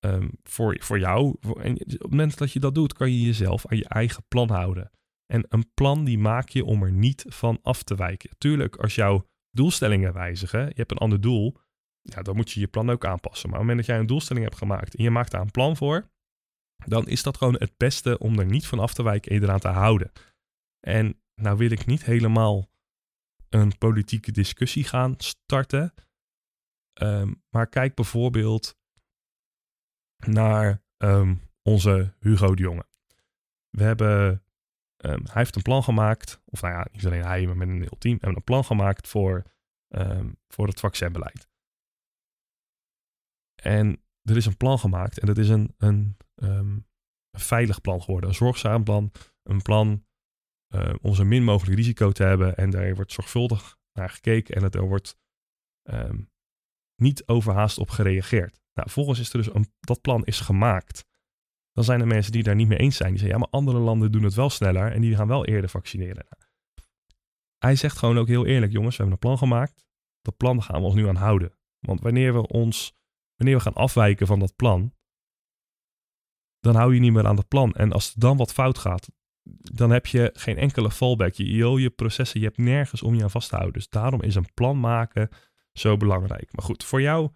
Ehm, 0.00 0.28
voor, 0.42 0.76
voor 0.80 0.98
jou. 0.98 1.36
en 1.40 1.72
op 1.72 1.78
het 1.88 2.10
moment 2.10 2.38
dat 2.38 2.52
je 2.52 2.60
dat 2.60 2.74
doet, 2.74 2.92
kan 2.92 3.12
je 3.12 3.20
jezelf 3.20 3.66
aan 3.66 3.76
je 3.76 3.88
eigen 3.88 4.24
plan 4.28 4.50
houden. 4.50 4.90
En 5.26 5.44
een 5.48 5.70
plan 5.74 6.04
die 6.04 6.18
maak 6.18 6.48
je 6.48 6.64
om 6.64 6.82
er 6.82 6.92
niet 6.92 7.24
van 7.28 7.58
af 7.62 7.82
te 7.82 7.94
wijken. 7.94 8.30
Tuurlijk, 8.38 8.76
als 8.76 8.94
jouw 8.94 9.26
doelstellingen 9.50 10.12
wijzigen, 10.12 10.66
je 10.66 10.74
hebt 10.74 10.90
een 10.90 10.98
ander 10.98 11.20
doel, 11.20 11.56
ja, 12.00 12.22
dan 12.22 12.36
moet 12.36 12.50
je 12.50 12.60
je 12.60 12.68
plan 12.68 12.90
ook 12.90 13.04
aanpassen. 13.04 13.50
Maar 13.50 13.58
op 13.58 13.66
het 13.66 13.68
moment 13.68 13.76
dat 13.76 13.86
jij 13.86 13.98
een 13.98 14.06
doelstelling 14.06 14.44
hebt 14.44 14.58
gemaakt 14.58 14.94
en 14.94 15.02
je 15.02 15.10
maakt 15.10 15.30
daar 15.30 15.40
een 15.40 15.50
plan 15.50 15.76
voor, 15.76 16.10
dan 16.86 17.08
is 17.08 17.22
dat 17.22 17.36
gewoon 17.36 17.54
het 17.54 17.76
beste 17.76 18.18
om 18.18 18.38
er 18.38 18.46
niet 18.46 18.66
van 18.66 18.78
af 18.78 18.94
te 18.94 19.02
wijken 19.02 19.30
en 19.30 19.36
je 19.36 19.42
eraan 19.42 19.58
te 19.58 19.68
houden. 19.68 20.12
En 20.80 21.20
nou 21.34 21.56
wil 21.56 21.70
ik 21.70 21.86
niet 21.86 22.04
helemaal 22.04 22.70
een 23.48 23.78
politieke 23.78 24.32
discussie 24.32 24.84
gaan 24.84 25.14
starten. 25.16 25.94
Ehm, 26.92 27.32
maar 27.50 27.66
kijk 27.66 27.94
bijvoorbeeld 27.94 28.76
naar 30.16 30.82
ehm, 30.96 31.34
onze 31.62 32.14
Hugo 32.20 32.54
de 32.54 32.62
Jonge. 32.62 32.86
We 33.70 33.82
hebben, 33.82 34.42
um, 34.96 35.22
hij 35.24 35.32
heeft 35.32 35.56
een 35.56 35.62
plan 35.62 35.82
gemaakt, 35.82 36.42
of 36.44 36.60
nou 36.60 36.74
ja, 36.74 36.86
niet 36.92 37.06
alleen 37.06 37.24
hij, 37.24 37.46
maar 37.46 37.56
met 37.56 37.68
een 37.68 37.80
heel 37.80 37.98
team, 37.98 38.14
hebben 38.14 38.36
een 38.36 38.44
plan 38.44 38.64
gemaakt 38.64 39.08
voor, 39.08 39.42
um, 39.88 40.38
voor 40.48 40.66
het 40.66 40.80
vaccinbeleid. 40.80 41.48
En 43.62 44.02
er 44.22 44.36
is 44.36 44.46
een 44.46 44.56
plan 44.56 44.78
gemaakt 44.78 45.18
en 45.18 45.26
dat 45.26 45.38
is 45.38 45.48
een, 45.48 45.74
een, 45.76 46.16
een 46.34 46.86
veilig 47.32 47.80
plan 47.80 48.02
geworden, 48.02 48.28
een 48.30 48.36
zorgzaam 48.36 48.84
plan, 48.84 49.12
een 49.42 49.62
plan 49.62 50.04
om 51.00 51.14
zo 51.14 51.24
min 51.24 51.44
mogelijk 51.44 51.76
risico 51.76 52.12
te 52.12 52.22
hebben 52.22 52.56
en 52.56 52.70
daar 52.70 52.94
wordt 52.94 53.12
zorgvuldig 53.12 53.78
naar 53.92 54.10
gekeken 54.10 54.54
en 54.54 54.70
er 54.70 54.88
wordt 54.88 55.18
niet 56.96 57.26
overhaast 57.26 57.78
op 57.78 57.90
gereageerd. 57.90 58.65
Nou, 58.76 58.90
volgens 58.90 59.18
is 59.18 59.32
er 59.32 59.38
dus 59.38 59.54
een, 59.54 59.72
dat 59.80 60.00
plan 60.00 60.24
is 60.24 60.40
gemaakt. 60.40 61.04
Dan 61.72 61.84
zijn 61.84 62.00
er 62.00 62.06
mensen 62.06 62.32
die 62.32 62.42
daar 62.42 62.54
niet 62.54 62.68
mee 62.68 62.78
eens 62.78 62.96
zijn. 62.96 63.10
Die 63.10 63.18
zeggen, 63.18 63.38
ja, 63.38 63.44
maar 63.44 63.60
andere 63.60 63.78
landen 63.78 64.12
doen 64.12 64.22
het 64.22 64.34
wel 64.34 64.50
sneller 64.50 64.92
en 64.92 65.00
die 65.00 65.16
gaan 65.16 65.28
wel 65.28 65.44
eerder 65.44 65.70
vaccineren. 65.70 66.26
Hij 67.58 67.76
zegt 67.76 67.98
gewoon 67.98 68.18
ook 68.18 68.28
heel 68.28 68.46
eerlijk, 68.46 68.72
jongens, 68.72 68.96
we 68.96 69.02
hebben 69.02 69.12
een 69.12 69.28
plan 69.28 69.38
gemaakt. 69.38 69.86
Dat 70.22 70.36
plan 70.36 70.62
gaan 70.62 70.80
we 70.80 70.86
ons 70.86 70.94
nu 70.94 71.08
aan 71.08 71.16
houden. 71.16 71.58
Want 71.78 72.00
wanneer 72.00 72.34
we 72.34 72.46
ons, 72.46 72.96
wanneer 73.34 73.56
we 73.56 73.62
gaan 73.62 73.74
afwijken 73.74 74.26
van 74.26 74.38
dat 74.38 74.56
plan, 74.56 74.94
dan 76.60 76.74
hou 76.74 76.94
je 76.94 77.00
niet 77.00 77.12
meer 77.12 77.26
aan 77.26 77.36
dat 77.36 77.48
plan. 77.48 77.72
En 77.72 77.92
als 77.92 78.14
er 78.14 78.20
dan 78.20 78.36
wat 78.36 78.52
fout 78.52 78.78
gaat, 78.78 79.08
dan 79.52 79.90
heb 79.90 80.06
je 80.06 80.30
geen 80.32 80.56
enkele 80.56 80.90
fallback. 80.90 81.32
Je, 81.32 81.56
je 81.56 81.90
processen, 81.90 82.40
je 82.40 82.46
hebt 82.46 82.58
nergens 82.58 83.02
om 83.02 83.14
je 83.14 83.22
aan 83.22 83.30
vast 83.30 83.48
te 83.48 83.54
houden. 83.54 83.78
Dus 83.78 83.88
daarom 83.88 84.22
is 84.22 84.34
een 84.34 84.54
plan 84.54 84.80
maken 84.80 85.28
zo 85.72 85.96
belangrijk. 85.96 86.52
Maar 86.52 86.64
goed, 86.64 86.84
voor 86.84 87.00
jou 87.00 87.30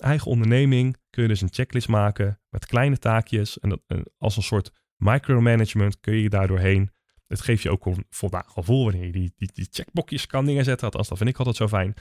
eigen 0.00 0.30
onderneming 0.30 0.96
kun 1.10 1.22
je 1.22 1.28
dus 1.28 1.40
een 1.40 1.52
checklist 1.52 1.88
maken 1.88 2.40
met 2.48 2.66
kleine 2.66 2.98
taakjes. 2.98 3.58
En, 3.58 3.68
dat, 3.68 3.80
als 4.18 4.36
een 4.36 4.42
soort 4.42 4.72
micromanagement 4.96 6.00
kun 6.00 6.16
je 6.16 6.28
daar 6.28 6.46
doorheen. 6.46 6.90
Het 7.26 7.40
geeft 7.40 7.62
je 7.62 7.70
ook 7.70 7.86
een 7.86 8.06
voldaan 8.10 8.48
gevoel 8.48 8.84
wanneer 8.84 9.04
je 9.04 9.12
die, 9.12 9.32
die, 9.36 9.50
die 9.52 9.68
checkboxjes 9.70 10.26
kan 10.26 10.44
neerzetten. 10.44 10.86
Althans, 10.86 11.08
dat 11.08 11.18
vind 11.18 11.30
ik 11.30 11.38
altijd 11.38 11.56
zo 11.56 11.68
fijn. 11.68 11.94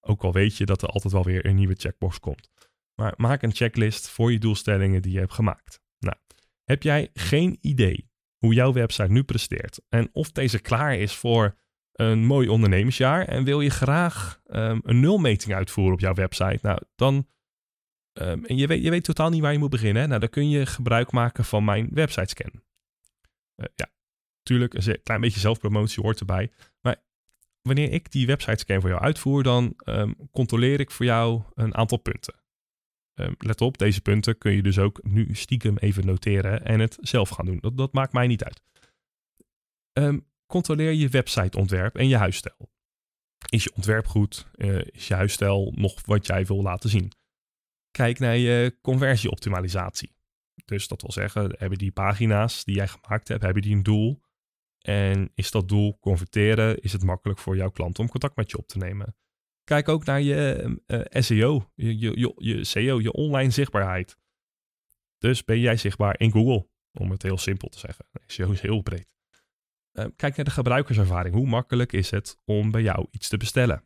Ook 0.00 0.22
al 0.22 0.32
weet 0.32 0.56
je 0.56 0.66
dat 0.66 0.82
er 0.82 0.88
altijd 0.88 1.12
wel 1.12 1.24
weer 1.24 1.46
een 1.46 1.54
nieuwe 1.54 1.74
checkbox 1.74 2.20
komt. 2.20 2.50
Maar 2.94 3.14
maak 3.16 3.42
een 3.42 3.54
checklist 3.54 4.08
voor 4.08 4.32
je 4.32 4.38
doelstellingen 4.38 5.02
die 5.02 5.12
je 5.12 5.18
hebt 5.18 5.32
gemaakt. 5.32 5.80
Heb 6.70 6.82
jij 6.82 7.10
geen 7.12 7.58
idee 7.60 8.10
hoe 8.36 8.54
jouw 8.54 8.72
website 8.72 9.10
nu 9.10 9.22
presteert 9.22 9.80
en 9.88 10.08
of 10.12 10.32
deze 10.32 10.58
klaar 10.58 10.94
is 10.94 11.14
voor 11.14 11.58
een 11.92 12.24
mooi 12.24 12.48
ondernemersjaar 12.48 13.24
en 13.24 13.44
wil 13.44 13.60
je 13.60 13.70
graag 13.70 14.40
um, 14.46 14.80
een 14.82 15.00
nulmeting 15.00 15.54
uitvoeren 15.54 15.92
op 15.92 16.00
jouw 16.00 16.14
website, 16.14 16.58
nou 16.62 16.78
dan 16.94 17.26
um, 18.12 18.44
en 18.44 18.56
je 18.56 18.66
weet, 18.66 18.82
je 18.82 18.90
weet 18.90 19.04
totaal 19.04 19.30
niet 19.30 19.40
waar 19.40 19.52
je 19.52 19.58
moet 19.58 19.70
beginnen, 19.70 20.08
nou 20.08 20.20
dan 20.20 20.28
kun 20.28 20.48
je 20.48 20.66
gebruik 20.66 21.12
maken 21.12 21.44
van 21.44 21.64
mijn 21.64 21.88
website 21.92 22.28
scan. 22.28 22.62
Uh, 23.56 23.66
ja, 23.74 23.90
natuurlijk 24.38 24.74
een 24.74 25.02
klein 25.02 25.20
beetje 25.20 25.40
zelfpromotie 25.40 26.02
hoort 26.02 26.20
erbij, 26.20 26.52
maar 26.80 27.02
wanneer 27.62 27.92
ik 27.92 28.10
die 28.10 28.26
website 28.26 28.58
scan 28.58 28.80
voor 28.80 28.90
jou 28.90 29.02
uitvoer, 29.02 29.42
dan 29.42 29.74
um, 29.84 30.16
controleer 30.30 30.80
ik 30.80 30.90
voor 30.90 31.06
jou 31.06 31.42
een 31.54 31.74
aantal 31.74 31.98
punten. 31.98 32.34
let 33.38 33.60
op, 33.60 33.78
deze 33.78 34.00
punten 34.00 34.38
kun 34.38 34.52
je 34.52 34.62
dus 34.62 34.78
ook 34.78 35.02
nu 35.02 35.34
stiekem 35.34 35.76
even 35.76 36.06
noteren 36.06 36.64
en 36.64 36.80
het 36.80 36.98
zelf 37.00 37.28
gaan 37.28 37.46
doen. 37.46 37.58
Dat, 37.60 37.76
dat 37.76 37.92
maakt 37.92 38.12
mij 38.12 38.26
niet 38.26 38.44
uit. 38.44 38.62
Controleer 40.46 40.92
je 40.92 41.08
websiteontwerp 41.08 41.96
en 41.96 42.08
je 42.08 42.16
huisstijl. 42.16 42.70
Is 43.48 43.64
je 43.64 43.72
ontwerp 43.74 44.06
goed? 44.06 44.46
Uh, 44.54 44.80
is 44.84 45.08
je 45.08 45.14
huisstijl 45.14 45.72
nog 45.76 46.06
wat 46.06 46.26
jij 46.26 46.46
wil 46.46 46.62
laten 46.62 46.90
zien? 46.90 47.12
Kijk 47.90 48.18
naar 48.18 48.36
je 48.36 48.78
conversieoptimalisatie. 48.82 50.12
Dus 50.64 50.88
dat 50.88 51.00
wil 51.00 51.12
zeggen, 51.12 51.54
hebben 51.58 51.78
die 51.78 51.92
pagina's 51.92 52.64
die 52.64 52.74
jij 52.74 52.88
gemaakt 52.88 53.28
hebt, 53.28 53.42
hebben 53.42 53.62
die 53.62 53.74
een 53.74 53.82
doel? 53.82 54.20
En 54.80 55.30
is 55.34 55.50
dat 55.50 55.68
doel 55.68 55.98
converteren? 55.98 56.80
Is 56.80 56.92
het 56.92 57.02
makkelijk 57.02 57.38
voor 57.38 57.56
jouw 57.56 57.70
klant 57.70 57.98
om 57.98 58.08
contact 58.08 58.36
met 58.36 58.50
je 58.50 58.58
op 58.58 58.68
te 58.68 58.78
nemen? 58.78 59.16
Kijk 59.64 59.88
ook 59.88 60.04
naar 60.04 60.20
je 60.20 60.62
uh, 60.86 61.00
eh, 61.00 61.22
SEO, 61.22 61.70
je, 61.74 61.98
je, 61.98 62.34
je, 62.36 62.64
SEO, 62.64 63.00
je 63.00 63.12
online 63.12 63.50
zichtbaarheid. 63.50 64.16
Dus 65.18 65.44
ben 65.44 65.60
jij 65.60 65.76
zichtbaar 65.76 66.20
in 66.20 66.30
Google, 66.30 66.68
om 66.92 67.10
het 67.10 67.22
heel 67.22 67.38
simpel 67.38 67.68
te 67.68 67.78
zeggen. 67.78 68.06
SEO 68.26 68.50
is 68.50 68.60
heel 68.60 68.82
breed. 68.82 69.08
Uh, 69.92 70.04
kijk 70.16 70.36
naar 70.36 70.44
de 70.44 70.50
gebruikerservaring. 70.50 71.34
Hoe 71.34 71.46
makkelijk 71.46 71.92
is 71.92 72.10
het 72.10 72.36
om 72.44 72.70
bij 72.70 72.82
jou 72.82 73.06
iets 73.10 73.28
te 73.28 73.36
bestellen? 73.36 73.84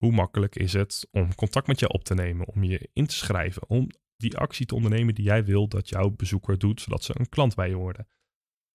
Hoe 0.00 0.12
makkelijk 0.12 0.56
is 0.56 0.72
het 0.72 1.08
om 1.10 1.34
contact 1.34 1.66
met 1.66 1.80
jou 1.80 1.92
op 1.92 2.04
te 2.04 2.14
nemen, 2.14 2.48
om 2.48 2.64
je 2.64 2.90
in 2.92 3.06
te 3.06 3.14
schrijven, 3.14 3.68
om 3.68 3.88
die 4.16 4.36
actie 4.36 4.66
te 4.66 4.74
ondernemen 4.74 5.14
die 5.14 5.24
jij 5.24 5.44
wil 5.44 5.68
dat 5.68 5.88
jouw 5.88 6.10
bezoeker 6.10 6.58
doet, 6.58 6.80
zodat 6.80 7.04
ze 7.04 7.18
een 7.18 7.28
klant 7.28 7.54
bij 7.54 7.68
je 7.68 7.74
worden? 7.74 8.08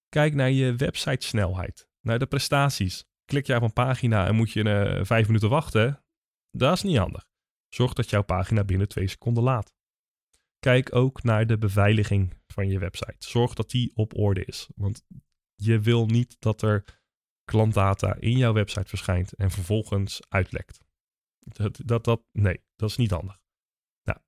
Kijk 0.10 0.34
naar 0.34 0.52
je 0.52 0.76
website 0.76 1.26
snelheid, 1.26 1.88
naar 2.02 2.20
de 2.20 2.26
prestaties. 2.26 3.06
Klik 3.26 3.48
je 3.48 3.56
op 3.56 3.62
een 3.62 3.74
pagina 3.74 4.28
en 4.28 4.36
moet 4.36 4.52
je 4.52 4.64
uh, 4.64 5.06
vijf 5.06 5.28
minuten 5.28 5.50
wachten? 5.50 6.04
Dat 6.52 6.74
is 6.74 6.84
niet 6.84 6.98
handig. 6.98 7.28
Zorg 7.70 7.94
dat 7.94 8.10
jouw 8.10 8.24
pagina 8.24 8.64
binnen 8.64 8.88
twee 8.88 9.08
seconden 9.08 9.44
laat. 9.44 9.74
Kijk 10.60 10.96
ook 10.96 11.24
naar 11.24 11.48
de 11.48 11.58
beveiliging 11.58 12.34
van 12.48 12.68
je 12.70 12.80
website. 12.80 13.16
Zorg 13.20 13.54
dat 13.54 13.70
die 13.70 13.92
op 13.96 14.18
orde 14.18 14.46
is. 14.46 14.70
Want 14.76 15.06
je 15.56 15.80
wil 15.80 16.06
niet 16.06 16.36
dat 16.40 16.62
er 16.62 16.84
klantdata 17.44 18.16
in 18.20 18.38
jouw 18.38 18.54
website 18.54 18.90
verschijnt 18.90 19.34
en 19.34 19.52
vervolgens 19.52 20.22
uitlekt. 20.30 20.85
Dat, 21.46 21.80
dat, 21.86 22.04
dat, 22.04 22.22
nee, 22.32 22.62
dat 22.76 22.90
is 22.90 22.98
niet 22.98 23.12
handig. 23.12 23.40
Nou, 24.04 24.20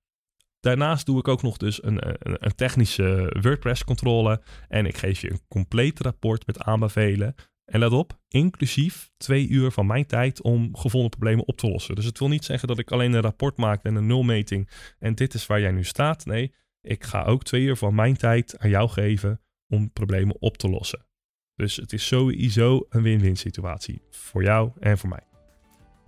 daarnaast 0.60 1.06
doe 1.06 1.18
ik 1.18 1.28
ook 1.28 1.42
nog 1.42 1.56
dus 1.56 1.82
een, 1.82 2.06
een, 2.06 2.36
een 2.46 2.54
technische 2.54 3.36
WordPress-controle. 3.40 4.42
En 4.68 4.86
ik 4.86 4.96
geef 4.96 5.20
je 5.20 5.30
een 5.30 5.46
compleet 5.48 6.00
rapport 6.00 6.46
met 6.46 6.58
aanbevelen. 6.58 7.34
En 7.64 7.78
let 7.78 7.92
op, 7.92 8.20
inclusief 8.28 9.10
twee 9.16 9.48
uur 9.48 9.70
van 9.70 9.86
mijn 9.86 10.06
tijd 10.06 10.42
om 10.42 10.76
gevonden 10.76 11.10
problemen 11.10 11.46
op 11.46 11.56
te 11.56 11.68
lossen. 11.68 11.94
Dus 11.94 12.04
het 12.04 12.18
wil 12.18 12.28
niet 12.28 12.44
zeggen 12.44 12.68
dat 12.68 12.78
ik 12.78 12.90
alleen 12.90 13.12
een 13.12 13.20
rapport 13.20 13.56
maak 13.56 13.84
en 13.84 13.94
een 13.94 14.06
nulmeting 14.06 14.70
en 14.98 15.14
dit 15.14 15.34
is 15.34 15.46
waar 15.46 15.60
jij 15.60 15.72
nu 15.72 15.84
staat. 15.84 16.24
Nee, 16.24 16.54
ik 16.80 17.04
ga 17.04 17.24
ook 17.24 17.44
twee 17.44 17.62
uur 17.62 17.76
van 17.76 17.94
mijn 17.94 18.16
tijd 18.16 18.58
aan 18.58 18.70
jou 18.70 18.88
geven 18.88 19.40
om 19.66 19.92
problemen 19.92 20.36
op 20.40 20.56
te 20.56 20.68
lossen. 20.68 21.06
Dus 21.54 21.76
het 21.76 21.92
is 21.92 22.06
sowieso 22.06 22.86
een 22.88 23.02
win-win 23.02 23.36
situatie 23.36 24.02
voor 24.10 24.42
jou 24.42 24.70
en 24.80 24.98
voor 24.98 25.08
mij. 25.08 25.27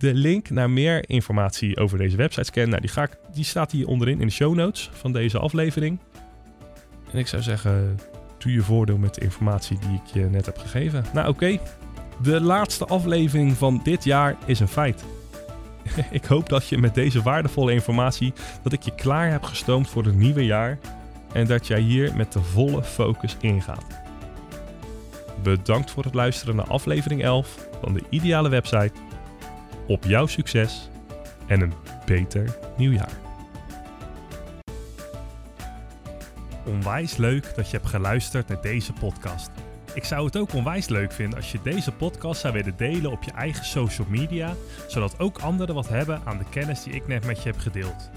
De 0.01 0.13
link 0.13 0.49
naar 0.49 0.69
meer 0.69 1.09
informatie 1.09 1.77
over 1.77 1.97
deze 1.97 2.17
website 2.17 2.43
scan, 2.43 2.69
nou, 2.69 2.81
die, 2.81 2.91
die 3.33 3.43
staat 3.43 3.71
hier 3.71 3.87
onderin 3.87 4.19
in 4.19 4.27
de 4.27 4.33
show 4.33 4.55
notes 4.55 4.89
van 4.93 5.11
deze 5.11 5.39
aflevering. 5.39 5.99
En 7.11 7.19
ik 7.19 7.27
zou 7.27 7.41
zeggen, 7.41 7.99
doe 8.37 8.51
je 8.51 8.61
voordeel 8.61 8.97
met 8.97 9.15
de 9.15 9.21
informatie 9.21 9.79
die 9.79 10.01
ik 10.05 10.13
je 10.13 10.29
net 10.29 10.45
heb 10.45 10.57
gegeven. 10.57 11.05
Nou 11.13 11.27
oké, 11.27 11.59
de 12.21 12.41
laatste 12.41 12.85
aflevering 12.85 13.57
van 13.57 13.81
dit 13.83 14.03
jaar 14.03 14.37
is 14.45 14.59
een 14.59 14.67
feit. 14.67 15.03
ik 16.11 16.25
hoop 16.25 16.49
dat 16.49 16.67
je 16.67 16.77
met 16.77 16.95
deze 16.95 17.21
waardevolle 17.21 17.71
informatie, 17.71 18.33
dat 18.63 18.73
ik 18.73 18.81
je 18.81 18.95
klaar 18.95 19.31
heb 19.31 19.43
gestoomd 19.43 19.89
voor 19.89 20.03
het 20.03 20.15
nieuwe 20.15 20.45
jaar 20.45 20.79
en 21.33 21.45
dat 21.45 21.67
jij 21.67 21.79
hier 21.79 22.15
met 22.15 22.33
de 22.33 22.41
volle 22.41 22.83
focus 22.83 23.37
ingaat. 23.41 23.85
Bedankt 25.43 25.91
voor 25.91 26.03
het 26.03 26.13
luisteren 26.13 26.55
naar 26.55 26.67
aflevering 26.67 27.23
11 27.23 27.67
van 27.81 27.93
de 27.93 28.03
Ideale 28.09 28.49
Website. 28.49 29.10
Op 29.91 30.03
jouw 30.03 30.25
succes 30.25 30.89
en 31.47 31.61
een 31.61 31.73
beter 32.05 32.57
nieuwjaar. 32.77 33.11
Onwijs 36.65 37.17
leuk 37.17 37.55
dat 37.55 37.69
je 37.69 37.77
hebt 37.77 37.89
geluisterd 37.89 38.47
naar 38.47 38.61
deze 38.61 38.93
podcast. 38.93 39.49
Ik 39.93 40.03
zou 40.03 40.25
het 40.25 40.37
ook 40.37 40.53
onwijs 40.53 40.87
leuk 40.87 41.11
vinden 41.11 41.37
als 41.37 41.51
je 41.51 41.59
deze 41.63 41.91
podcast 41.91 42.41
zou 42.41 42.53
willen 42.53 42.77
delen 42.77 43.11
op 43.11 43.23
je 43.23 43.31
eigen 43.31 43.65
social 43.65 44.07
media, 44.09 44.55
zodat 44.87 45.19
ook 45.19 45.39
anderen 45.39 45.75
wat 45.75 45.89
hebben 45.89 46.21
aan 46.25 46.37
de 46.37 46.49
kennis 46.49 46.83
die 46.83 46.93
ik 46.93 47.07
net 47.07 47.25
met 47.25 47.43
je 47.43 47.49
heb 47.49 47.59
gedeeld. 47.59 48.09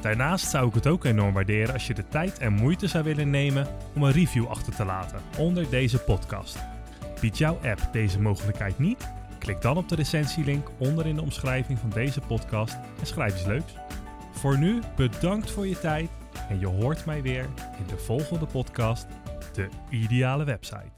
Daarnaast 0.00 0.50
zou 0.50 0.68
ik 0.68 0.74
het 0.74 0.86
ook 0.86 1.04
enorm 1.04 1.34
waarderen 1.34 1.72
als 1.72 1.86
je 1.86 1.94
de 1.94 2.08
tijd 2.08 2.38
en 2.38 2.52
moeite 2.52 2.86
zou 2.86 3.04
willen 3.04 3.30
nemen 3.30 3.66
om 3.94 4.02
een 4.02 4.12
review 4.12 4.46
achter 4.46 4.74
te 4.74 4.84
laten 4.84 5.20
onder 5.38 5.70
deze 5.70 5.98
podcast. 5.98 6.58
Biedt 7.20 7.38
jouw 7.38 7.58
app 7.62 7.88
deze 7.92 8.20
mogelijkheid 8.20 8.78
niet? 8.78 9.16
Klik 9.38 9.60
dan 9.60 9.76
op 9.76 9.88
de 9.88 9.94
recensielink 9.94 10.68
onder 10.78 11.06
in 11.06 11.14
de 11.14 11.22
omschrijving 11.22 11.78
van 11.78 11.90
deze 11.90 12.20
podcast 12.20 12.76
en 13.00 13.06
schrijf 13.06 13.34
iets 13.34 13.46
leuks. 13.46 13.72
Voor 14.32 14.58
nu 14.58 14.80
bedankt 14.96 15.50
voor 15.50 15.66
je 15.66 15.78
tijd 15.78 16.10
en 16.48 16.60
je 16.60 16.66
hoort 16.66 17.06
mij 17.06 17.22
weer 17.22 17.44
in 17.78 17.86
de 17.86 17.98
volgende 17.98 18.46
podcast, 18.46 19.06
de 19.52 19.68
ideale 19.90 20.44
website. 20.44 20.97